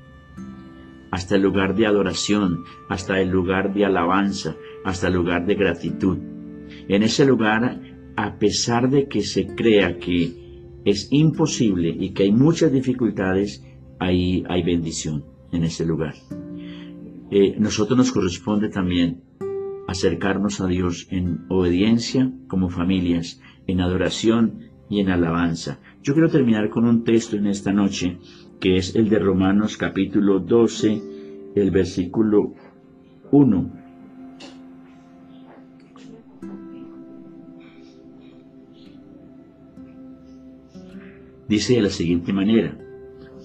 hasta 1.13 1.35
el 1.35 1.43
lugar 1.43 1.75
de 1.75 1.85
adoración, 1.85 2.63
hasta 2.89 3.21
el 3.21 3.29
lugar 3.29 3.71
de 3.71 3.85
alabanza, 3.85 4.55
hasta 4.83 5.09
el 5.09 5.13
lugar 5.13 5.45
de 5.45 5.53
gratitud. 5.53 6.17
En 6.87 7.03
ese 7.03 7.23
lugar, 7.23 7.79
a 8.15 8.39
pesar 8.39 8.89
de 8.89 9.07
que 9.07 9.21
se 9.21 9.45
crea 9.45 9.99
que 9.99 10.81
es 10.83 11.09
imposible 11.11 11.89
y 11.89 12.13
que 12.13 12.23
hay 12.23 12.31
muchas 12.31 12.71
dificultades, 12.71 13.63
ahí 13.99 14.43
hay 14.49 14.63
bendición 14.63 15.23
en 15.51 15.65
ese 15.65 15.85
lugar. 15.85 16.15
Eh, 17.29 17.57
nosotros 17.59 17.95
nos 17.95 18.11
corresponde 18.11 18.69
también 18.69 19.21
acercarnos 19.87 20.61
a 20.61 20.65
Dios 20.65 21.07
en 21.11 21.45
obediencia 21.47 22.33
como 22.47 22.69
familias, 22.69 23.39
en 23.67 23.81
adoración 23.81 24.71
y 24.89 24.99
en 24.99 25.09
alabanza. 25.09 25.79
Yo 26.01 26.13
quiero 26.13 26.29
terminar 26.29 26.71
con 26.71 26.85
un 26.85 27.03
texto 27.03 27.35
en 27.35 27.45
esta 27.45 27.71
noche 27.71 28.17
que 28.63 28.77
es 28.77 28.95
el 28.95 29.09
de 29.09 29.19
Romanos 29.19 29.75
capítulo 29.75 30.39
12, 30.39 31.01
el 31.53 31.69
versículo 31.69 32.53
1. 33.29 33.71
Dice 41.49 41.73
de 41.73 41.81
la 41.81 41.89
siguiente 41.89 42.31
manera, 42.31 42.77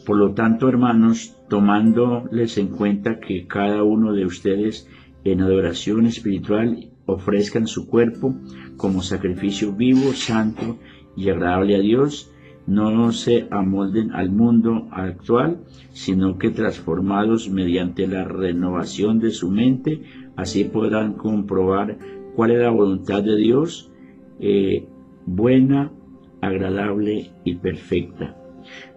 por 0.07 0.19
lo 0.19 0.35
tanto, 0.35 0.69
hermanos, 0.69 1.37
tomándoles 1.49 2.57
en 2.57 2.69
cuenta 2.69 3.19
que 3.19 3.49
cada 3.49 3.83
uno 3.83 4.13
de 4.13 4.25
ustedes 4.25 4.89
en 5.25 5.41
adoración 5.41 6.07
espiritual 6.07 6.93
ofrezcan 7.07 7.67
su 7.67 7.89
cuerpo 7.89 8.37
como 8.77 9.03
sacrificio 9.03 9.73
vivo, 9.73 10.13
santo 10.13 10.79
y 11.17 11.29
agradable 11.31 11.75
a 11.75 11.81
Dios, 11.81 12.33
no 12.69 13.13
se 13.13 13.49
amolden 13.51 14.13
al 14.13 14.31
mundo 14.31 14.89
actual, 14.91 15.65
sino 15.91 16.37
que 16.37 16.51
transformados 16.51 17.49
mediante 17.49 18.07
la 18.07 18.25
renovación 18.25 19.21
de 19.21 19.31
su 19.31 19.51
mente, 19.51 20.03
así 20.37 20.65
podrán 20.65 21.15
comprobar 21.15 21.97
cuál 22.37 22.51
es 22.51 22.59
la 22.59 22.71
voluntad 22.71 23.23
de 23.23 23.37
Dios, 23.37 23.91
eh, 24.39 24.87
buena, 25.25 25.91
agradable 26.43 27.33
y 27.43 27.55
perfecta. 27.55 28.37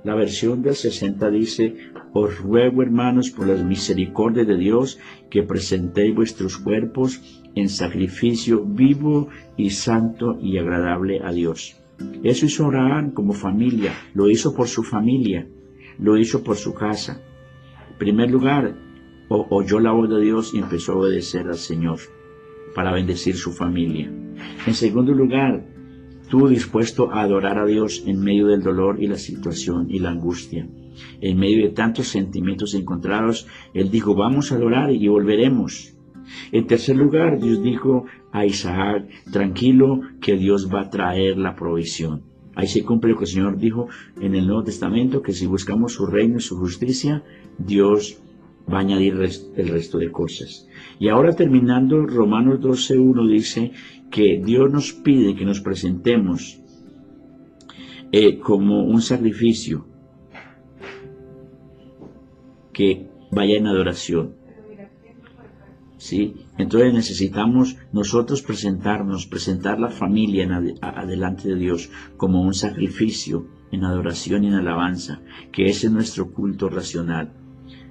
La 0.04 0.16
versión 0.16 0.62
del 0.64 0.76
60 0.76 1.30
dice, 1.32 1.76
os 2.12 2.40
ruego 2.40 2.82
hermanos 2.82 3.30
por 3.30 3.48
las 3.48 3.64
misericordias 3.64 4.48
de 4.48 4.58
Dios 4.58 5.00
que 5.30 5.44
presentéis 5.44 6.14
vuestros 6.14 6.58
cuerpos 6.58 7.42
en 7.56 7.70
sacrificio 7.70 8.66
vivo 8.66 9.30
y 9.56 9.70
santo 9.70 10.38
y 10.42 10.58
agradable 10.58 11.22
a 11.24 11.32
Dios. 11.32 11.81
Eso 12.24 12.46
hizo 12.46 12.66
Abraham 12.66 13.12
como 13.12 13.34
familia, 13.34 13.94
lo 14.14 14.30
hizo 14.30 14.54
por 14.54 14.68
su 14.68 14.84
familia, 14.84 15.48
lo 16.00 16.18
hizo 16.18 16.44
por 16.44 16.56
su 16.56 16.74
casa. 16.74 17.22
En 17.92 17.98
primer 17.98 18.32
lugar, 18.32 18.76
oyó 19.30 19.80
la 19.80 19.92
voz 19.92 20.10
de 20.10 20.22
Dios 20.22 20.54
y 20.54 20.60
empezó 20.60 20.94
a 20.94 20.98
obedecer 20.98 21.48
al 21.48 21.58
Señor 21.58 22.00
para 22.76 22.94
bendecir 22.94 23.36
su 23.36 23.52
familia. 23.52 24.12
En 24.66 24.74
segundo 24.74 25.14
lugar, 25.14 25.66
estuvo 26.22 26.48
dispuesto 26.48 27.12
a 27.12 27.22
adorar 27.22 27.60
a 27.60 27.66
Dios 27.66 28.04
en 28.06 28.20
medio 28.22 28.48
del 28.48 28.62
dolor 28.62 29.02
y 29.02 29.08
la 29.08 29.18
situación 29.18 29.88
y 29.90 30.00
la 30.00 30.12
angustia. 30.12 30.68
En 31.22 31.38
medio 31.38 31.66
de 31.66 31.74
tantos 31.74 32.08
sentimientos 32.08 32.74
encontrados, 32.74 33.48
Él 33.74 33.90
dijo, 33.90 34.16
vamos 34.16 34.52
a 34.52 34.56
adorar 34.56 34.92
y 34.92 35.08
volveremos. 35.08 35.96
En 36.52 36.68
tercer 36.68 36.96
lugar, 36.96 37.40
Dios 37.40 37.62
dijo 37.62 38.06
a 38.32 38.46
Isaac, 38.46 39.08
tranquilo 39.32 40.02
que 40.22 40.38
Dios 40.38 40.70
va 40.74 40.82
a 40.82 40.90
traer 40.90 41.38
la 41.38 41.56
provisión. 41.56 42.24
Ahí 42.56 42.68
se 42.68 42.84
cumple 42.84 43.12
lo 43.12 43.18
que 43.18 43.24
el 43.24 43.30
Señor 43.30 43.58
dijo 43.58 43.88
en 44.20 44.36
el 44.36 44.46
Nuevo 44.46 44.64
Testamento, 44.64 45.22
que 45.22 45.34
si 45.34 45.46
buscamos 45.46 45.94
su 45.94 46.06
reino 46.06 46.38
y 46.38 46.42
su 46.42 46.58
justicia, 46.58 47.24
Dios 47.58 48.22
va 48.72 48.78
a 48.78 48.82
añadir 48.82 49.16
el 49.56 49.68
resto 49.70 49.98
de 49.98 50.12
cosas. 50.12 50.68
Y 51.00 51.08
ahora 51.08 51.34
terminando, 51.34 52.06
Romanos 52.06 52.60
12.1 52.60 53.32
dice 53.32 53.72
que 54.10 54.42
Dios 54.44 54.72
nos 54.72 54.92
pide 54.94 55.36
que 55.36 55.46
nos 55.46 55.62
presentemos 55.62 56.62
eh, 58.12 58.40
como 58.40 58.84
un 58.84 59.02
sacrificio 59.02 59.88
que 62.74 63.08
vaya 63.32 63.58
en 63.58 63.68
adoración. 63.68 64.41
¿Sí? 66.02 66.34
Entonces 66.58 66.94
necesitamos 66.96 67.78
nosotros 67.94 68.42
presentarnos, 68.42 69.28
presentar 69.28 69.80
la 69.80 69.90
familia 69.90 70.50
adelante 70.82 71.50
de 71.50 71.56
Dios 71.56 71.92
como 72.18 72.42
un 72.42 72.56
sacrificio 72.56 73.46
en 73.72 73.84
adoración 73.84 74.44
y 74.44 74.48
en 74.48 74.56
alabanza, 74.56 75.22
que 75.52 75.66
ese 75.66 75.88
es 75.88 75.94
nuestro 75.94 76.32
culto 76.32 76.70
racional. 76.70 77.34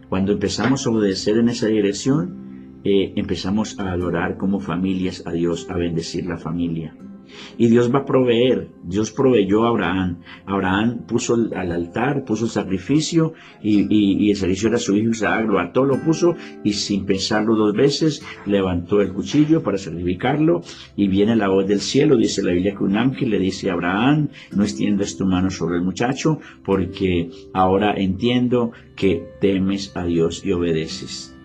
Cuando 0.09 0.33
empezamos 0.33 0.85
a 0.85 0.91
obedecer 0.91 1.39
en 1.39 1.51
esa 1.51 1.69
dirección, 1.69 2.81
eh, 2.83 3.13
empezamos 3.15 3.79
a 3.79 3.93
adorar 3.93 4.37
como 4.37 4.59
familias 4.59 5.23
a 5.25 5.31
Dios, 5.31 5.69
a 5.71 5.77
bendecir 5.77 6.27
la 6.27 6.37
familia. 6.37 6.93
Y 7.59 7.69
Dios 7.69 7.93
va 7.95 8.01
a 8.01 8.05
proveer. 8.05 8.69
Dios 8.83 9.11
proveyó 9.11 9.65
a 9.65 9.69
Abraham. 9.69 10.19
Abraham 10.47 11.07
puso 11.07 11.35
al 11.35 11.73
altar, 11.73 12.25
puso 12.25 12.45
el 12.45 12.51
sacrificio 12.51 13.35
y, 13.63 14.31
el 14.31 14.37
servicio 14.37 14.69
era 14.69 14.79
su 14.79 14.97
hijo 14.97 15.11
Isaac. 15.11 15.47
Lo 15.47 15.59
ató, 15.59 15.85
lo 15.85 16.01
puso 16.03 16.35
y 16.65 16.73
sin 16.73 17.07
pensarlo 17.07 17.55
dos 17.55 17.75
veces 17.75 18.23
levantó 18.47 19.01
el 19.01 19.13
cuchillo 19.13 19.63
para 19.63 19.79
sacrificarlo. 19.79 20.63
Y 20.97 21.09
viene 21.09 21.37
la 21.37 21.49
voz 21.49 21.67
del 21.67 21.81
cielo. 21.81 22.17
Dice 22.17 22.43
la 22.43 22.53
Biblia 22.53 22.75
que 22.77 22.85
un 22.85 22.97
ángel 22.97 23.31
le 23.31 23.39
dice 23.39 23.71
a 23.71 23.75
Abraham, 23.75 24.29
no 24.53 24.63
extiendas 24.63 25.17
tu 25.17 25.27
mano 25.27 25.51
sobre 25.51 25.77
el 25.77 25.83
muchacho 25.83 26.41
porque 26.65 27.31
ahora 27.53 27.95
entiendo 27.97 28.73
que 28.97 29.23
temes 29.41 29.97
a 29.97 30.05
Dios 30.05 30.45
y 30.45 30.53
obedeces. 30.53 31.37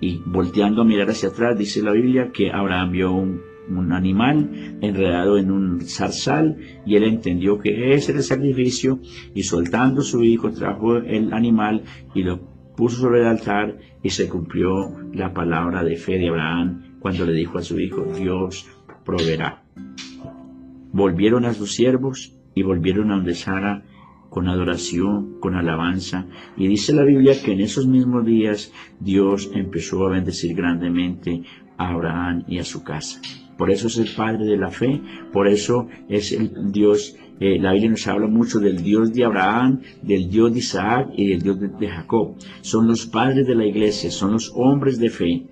Y 0.00 0.20
volteando 0.24 0.82
a 0.82 0.84
mirar 0.84 1.10
hacia 1.10 1.30
atrás, 1.30 1.58
dice 1.58 1.82
la 1.82 1.92
Biblia 1.92 2.30
que 2.32 2.50
Abraham 2.50 2.92
vio 2.92 3.12
un 3.12 3.40
un 3.70 3.92
animal 3.92 4.78
enredado 4.80 5.38
en 5.38 5.50
un 5.50 5.80
zarzal 5.82 6.56
y 6.86 6.96
él 6.96 7.04
entendió 7.04 7.58
que 7.58 7.94
ese 7.94 8.12
era 8.12 8.20
el 8.20 8.24
sacrificio 8.24 9.00
y 9.34 9.42
soltando 9.42 10.02
su 10.02 10.24
hijo 10.24 10.50
trajo 10.50 10.96
el 10.96 11.32
animal 11.32 11.82
y 12.14 12.22
lo 12.22 12.40
puso 12.76 13.00
sobre 13.00 13.20
el 13.20 13.26
altar 13.26 13.78
y 14.02 14.10
se 14.10 14.28
cumplió 14.28 14.96
la 15.12 15.32
palabra 15.34 15.82
de 15.82 15.96
fe 15.96 16.18
de 16.18 16.28
Abraham 16.28 16.98
cuando 17.00 17.26
le 17.26 17.32
dijo 17.32 17.58
a 17.58 17.62
su 17.62 17.78
hijo, 17.78 18.04
Dios 18.04 18.66
proveerá. 19.04 19.62
Volvieron 20.92 21.44
a 21.44 21.54
sus 21.54 21.74
siervos 21.74 22.34
y 22.54 22.62
volvieron 22.62 23.10
a 23.10 23.16
donde 23.16 23.34
Sara 23.34 23.84
con 24.30 24.48
adoración, 24.48 25.40
con 25.40 25.54
alabanza. 25.54 26.26
Y 26.56 26.68
dice 26.68 26.92
la 26.92 27.04
Biblia 27.04 27.34
que 27.42 27.52
en 27.52 27.60
esos 27.60 27.86
mismos 27.86 28.24
días 28.24 28.72
Dios 29.00 29.50
empezó 29.54 30.06
a 30.06 30.10
bendecir 30.10 30.54
grandemente 30.54 31.42
a 31.76 31.90
Abraham 31.90 32.44
y 32.46 32.58
a 32.58 32.64
su 32.64 32.84
casa. 32.84 33.20
Por 33.58 33.72
eso 33.72 33.88
es 33.88 33.98
el 33.98 34.08
Padre 34.16 34.46
de 34.46 34.56
la 34.56 34.70
fe, 34.70 35.02
por 35.32 35.48
eso 35.48 35.88
es 36.08 36.30
el 36.30 36.70
Dios, 36.70 37.16
eh, 37.40 37.58
la 37.58 37.72
Biblia 37.72 37.90
nos 37.90 38.06
habla 38.06 38.28
mucho 38.28 38.60
del 38.60 38.84
Dios 38.84 39.12
de 39.12 39.24
Abraham, 39.24 39.80
del 40.00 40.30
Dios 40.30 40.52
de 40.52 40.60
Isaac 40.60 41.08
y 41.16 41.26
del 41.26 41.42
Dios 41.42 41.58
de, 41.60 41.88
Jacob. 41.88 42.36
Son 42.60 42.86
los 42.86 43.06
padres 43.06 43.48
de 43.48 43.56
la 43.56 43.66
iglesia, 43.66 44.12
son 44.12 44.32
los 44.32 44.52
hombres 44.54 45.00
de 45.00 45.10
fe. 45.10 45.46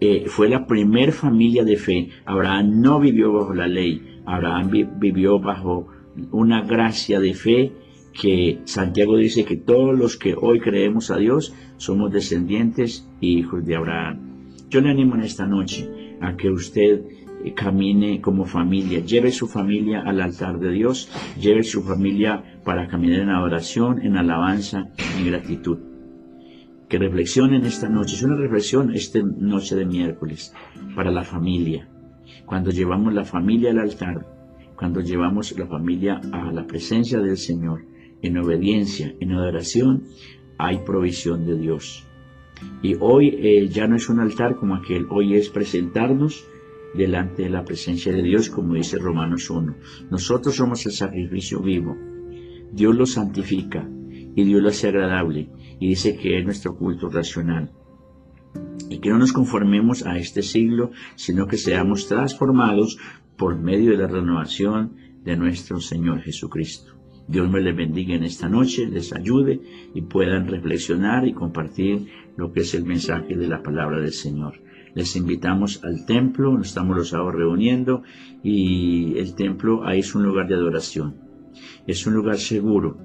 Eh, 0.00 0.24
fue 0.28 0.48
la 0.48 0.66
primer 0.66 1.12
familia 1.12 1.62
de 1.62 1.76
fe. 1.76 2.08
Abraham 2.24 2.80
no 2.80 2.98
vivió 3.00 3.34
bajo 3.34 3.52
la 3.52 3.66
ley, 3.66 4.22
Abraham 4.24 4.70
vivió 4.98 5.38
bajo 5.38 5.88
una 6.32 6.62
gracia 6.62 7.20
de 7.20 7.34
fe 7.34 7.72
que 8.18 8.60
Santiago 8.64 9.18
dice 9.18 9.44
que 9.44 9.56
todos 9.56 9.96
los 9.96 10.16
que 10.16 10.34
hoy 10.34 10.58
creemos 10.58 11.10
a 11.10 11.18
Dios 11.18 11.54
somos 11.76 12.10
descendientes 12.10 13.06
y 13.20 13.38
hijos 13.38 13.66
de 13.66 13.76
Abraham. 13.76 14.20
Yo 14.70 14.80
le 14.80 14.90
animo 14.90 15.14
en 15.14 15.22
esta 15.22 15.46
noche 15.46 16.07
a 16.20 16.36
que 16.36 16.50
usted 16.50 17.02
eh, 17.44 17.54
camine 17.54 18.20
como 18.20 18.44
familia, 18.44 19.00
lleve 19.00 19.30
su 19.30 19.46
familia 19.46 20.02
al 20.02 20.20
altar 20.20 20.58
de 20.58 20.70
Dios, 20.72 21.08
lleve 21.40 21.62
su 21.62 21.82
familia 21.82 22.60
para 22.64 22.88
caminar 22.88 23.20
en 23.20 23.30
adoración, 23.30 24.02
en 24.02 24.16
alabanza, 24.16 24.88
en 25.18 25.26
gratitud. 25.26 25.78
Que 26.88 26.98
reflexionen 26.98 27.64
esta 27.66 27.88
noche, 27.88 28.16
es 28.16 28.22
una 28.22 28.36
reflexión 28.36 28.94
esta 28.94 29.20
noche 29.22 29.76
de 29.76 29.84
miércoles 29.84 30.54
para 30.96 31.10
la 31.10 31.22
familia. 31.22 31.88
Cuando 32.46 32.70
llevamos 32.70 33.12
la 33.12 33.24
familia 33.24 33.70
al 33.70 33.78
altar, 33.78 34.26
cuando 34.74 35.00
llevamos 35.00 35.56
la 35.58 35.66
familia 35.66 36.20
a 36.32 36.50
la 36.50 36.66
presencia 36.66 37.20
del 37.20 37.36
Señor, 37.36 37.84
en 38.22 38.38
obediencia, 38.38 39.14
en 39.20 39.32
adoración, 39.32 40.04
hay 40.56 40.78
provisión 40.78 41.46
de 41.46 41.58
Dios. 41.58 42.07
Y 42.82 42.96
hoy 43.00 43.36
eh, 43.40 43.68
ya 43.68 43.86
no 43.86 43.96
es 43.96 44.08
un 44.08 44.20
altar 44.20 44.56
como 44.56 44.74
aquel, 44.74 45.06
hoy 45.10 45.34
es 45.34 45.48
presentarnos 45.48 46.46
delante 46.94 47.42
de 47.42 47.50
la 47.50 47.64
presencia 47.64 48.12
de 48.12 48.22
Dios, 48.22 48.50
como 48.50 48.74
dice 48.74 48.98
Romanos 48.98 49.50
1. 49.50 49.74
Nosotros 50.10 50.56
somos 50.56 50.84
el 50.86 50.92
sacrificio 50.92 51.60
vivo. 51.60 51.96
Dios 52.72 52.94
lo 52.94 53.06
santifica 53.06 53.88
y 54.34 54.44
Dios 54.44 54.62
lo 54.62 54.68
hace 54.68 54.88
agradable 54.88 55.50
y 55.80 55.88
dice 55.88 56.16
que 56.16 56.38
es 56.38 56.44
nuestro 56.44 56.76
culto 56.76 57.08
racional. 57.08 57.72
Y 58.90 58.98
que 58.98 59.10
no 59.10 59.18
nos 59.18 59.32
conformemos 59.32 60.06
a 60.06 60.18
este 60.18 60.42
siglo, 60.42 60.90
sino 61.14 61.46
que 61.46 61.56
seamos 61.56 62.08
transformados 62.08 62.98
por 63.36 63.58
medio 63.58 63.92
de 63.92 63.98
la 63.98 64.08
renovación 64.08 64.96
de 65.24 65.36
nuestro 65.36 65.80
Señor 65.80 66.20
Jesucristo. 66.22 66.97
Dios 67.28 67.50
me 67.50 67.60
les 67.60 67.76
bendiga 67.76 68.14
en 68.14 68.24
esta 68.24 68.48
noche, 68.48 68.86
les 68.86 69.12
ayude 69.12 69.60
y 69.94 70.00
puedan 70.00 70.48
reflexionar 70.48 71.28
y 71.28 71.34
compartir 71.34 72.06
lo 72.38 72.52
que 72.52 72.60
es 72.60 72.74
el 72.74 72.86
mensaje 72.86 73.36
de 73.36 73.46
la 73.46 73.62
palabra 73.62 74.00
del 74.00 74.14
Señor. 74.14 74.54
Les 74.94 75.14
invitamos 75.14 75.84
al 75.84 76.06
templo, 76.06 76.56
nos 76.56 76.68
estamos 76.68 76.96
los 76.96 77.10
sábados 77.10 77.34
reuniendo 77.34 78.02
y 78.42 79.18
el 79.18 79.34
templo 79.34 79.84
ahí 79.84 80.00
es 80.00 80.14
un 80.14 80.22
lugar 80.22 80.48
de 80.48 80.54
adoración. 80.54 81.16
Es 81.86 82.06
un 82.06 82.14
lugar 82.14 82.38
seguro. 82.38 82.96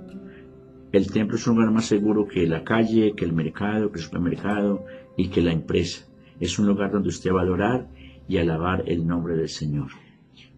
El 0.94 1.12
templo 1.12 1.36
es 1.36 1.46
un 1.46 1.56
lugar 1.56 1.74
más 1.74 1.86
seguro 1.86 2.26
que 2.26 2.48
la 2.48 2.64
calle, 2.64 3.16
que 3.18 3.26
el 3.26 3.34
mercado, 3.34 3.92
que 3.92 4.00
el 4.00 4.06
supermercado 4.06 4.86
y 5.18 5.28
que 5.28 5.42
la 5.42 5.52
empresa. 5.52 6.08
Es 6.40 6.58
un 6.60 6.68
lugar 6.68 6.94
donde 6.94 7.10
usted 7.10 7.34
va 7.34 7.42
a 7.42 7.44
adorar 7.44 7.90
y 8.30 8.38
alabar 8.38 8.86
el 8.88 9.06
nombre 9.06 9.36
del 9.36 9.50
Señor. 9.50 9.90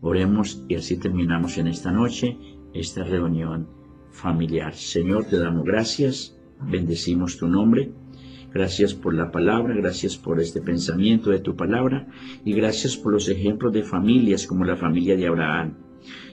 Oremos 0.02 0.64
y 0.68 0.76
así 0.76 1.00
terminamos 1.00 1.58
en 1.58 1.68
esta 1.68 1.92
noche 1.92 2.38
esta 2.76 3.04
reunión 3.04 3.68
familiar. 4.12 4.76
Señor, 4.76 5.26
te 5.26 5.38
damos 5.38 5.66
gracias, 5.66 6.38
bendecimos 6.62 7.38
tu 7.38 7.48
nombre. 7.48 7.92
Gracias 8.54 8.94
por 8.94 9.14
la 9.14 9.32
palabra, 9.32 9.76
gracias 9.76 10.16
por 10.16 10.40
este 10.40 10.62
pensamiento 10.62 11.30
de 11.30 11.40
tu 11.40 11.58
palabra 11.58 12.08
y 12.46 12.54
gracias 12.54 12.96
por 12.96 13.12
los 13.12 13.28
ejemplos 13.28 13.74
de 13.74 13.84
familias 13.84 14.48
como 14.48 14.64
la 14.64 14.78
familia 14.78 15.18
de 15.18 15.28
Abraham, 15.28 15.74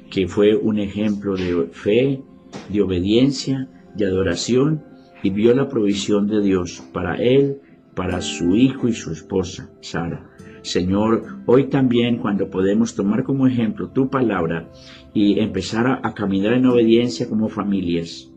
que 0.08 0.28
fue 0.28 0.54
un 0.54 0.78
ejemplo 0.78 1.34
de 1.34 1.68
fe, 1.72 2.22
de 2.68 2.80
obediencia, 2.80 3.68
de 3.96 4.06
adoración 4.06 4.84
y 5.22 5.30
vio 5.30 5.52
la 5.54 5.68
provisión 5.68 6.28
de 6.28 6.40
Dios 6.40 6.82
para 6.92 7.16
él, 7.16 7.60
para 7.96 8.20
su 8.20 8.54
hijo 8.54 8.86
y 8.86 8.92
su 8.92 9.10
esposa, 9.10 9.70
Sara. 9.80 10.31
Señor, 10.62 11.42
hoy 11.46 11.64
también 11.64 12.18
cuando 12.18 12.48
podemos 12.48 12.94
tomar 12.94 13.24
como 13.24 13.48
ejemplo 13.48 13.88
tu 13.90 14.08
palabra 14.08 14.70
y 15.12 15.40
empezar 15.40 16.00
a, 16.02 16.14
caminar 16.14 16.52
en 16.52 16.66
obediencia 16.66 17.28
como 17.28 17.48
familias, 17.48 18.30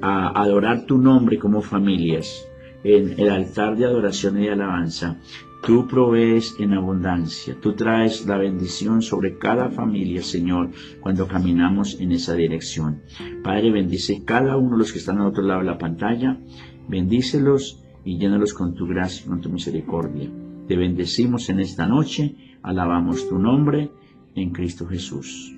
a 0.00 0.42
adorar 0.42 0.86
tu 0.86 0.98
nombre 0.98 1.38
como 1.38 1.62
familias, 1.62 2.44
en 2.82 3.14
el 3.16 3.30
altar 3.30 3.76
de 3.76 3.84
adoración 3.84 4.38
y 4.38 4.46
de 4.46 4.50
alabanza, 4.50 5.20
tú 5.64 5.86
provees 5.86 6.56
en 6.58 6.72
abundancia, 6.72 7.56
tú 7.60 7.74
traes 7.74 8.26
la 8.26 8.38
bendición 8.38 9.00
sobre 9.00 9.38
cada 9.38 9.70
familia, 9.70 10.22
Señor, 10.22 10.70
cuando 11.00 11.28
caminamos 11.28 12.00
en 12.00 12.10
esa 12.10 12.34
dirección. 12.34 13.02
Padre, 13.44 13.70
bendice 13.70 14.24
cada 14.24 14.56
uno 14.56 14.72
de 14.72 14.78
los 14.78 14.92
que 14.92 14.98
están 14.98 15.18
al 15.18 15.28
otro 15.28 15.44
lado 15.44 15.60
de 15.60 15.66
la 15.66 15.78
pantalla, 15.78 16.40
bendícelos 16.88 17.84
y 18.04 18.18
llénalos 18.18 18.52
con 18.52 18.74
tu 18.74 18.88
gracia 18.88 19.24
y 19.24 19.28
con 19.28 19.40
tu 19.40 19.48
misericordia. 19.48 20.28
Te 20.68 20.76
bendecimos 20.76 21.48
en 21.48 21.60
esta 21.60 21.86
noche, 21.86 22.36
alabamos 22.62 23.28
tu 23.28 23.38
nombre 23.38 23.90
en 24.34 24.50
Cristo 24.50 24.86
Jesús. 24.86 25.54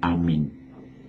Amén. 0.00 0.52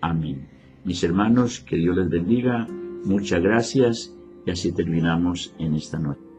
Amén. 0.01 0.47
Mis 0.85 1.03
hermanos, 1.03 1.59
que 1.59 1.77
Dios 1.77 1.95
les 1.95 2.09
bendiga. 2.09 2.67
Muchas 3.05 3.41
gracias 3.41 4.15
y 4.45 4.51
así 4.51 4.71
terminamos 4.73 5.53
en 5.59 5.75
esta 5.75 5.99
noche. 5.99 6.32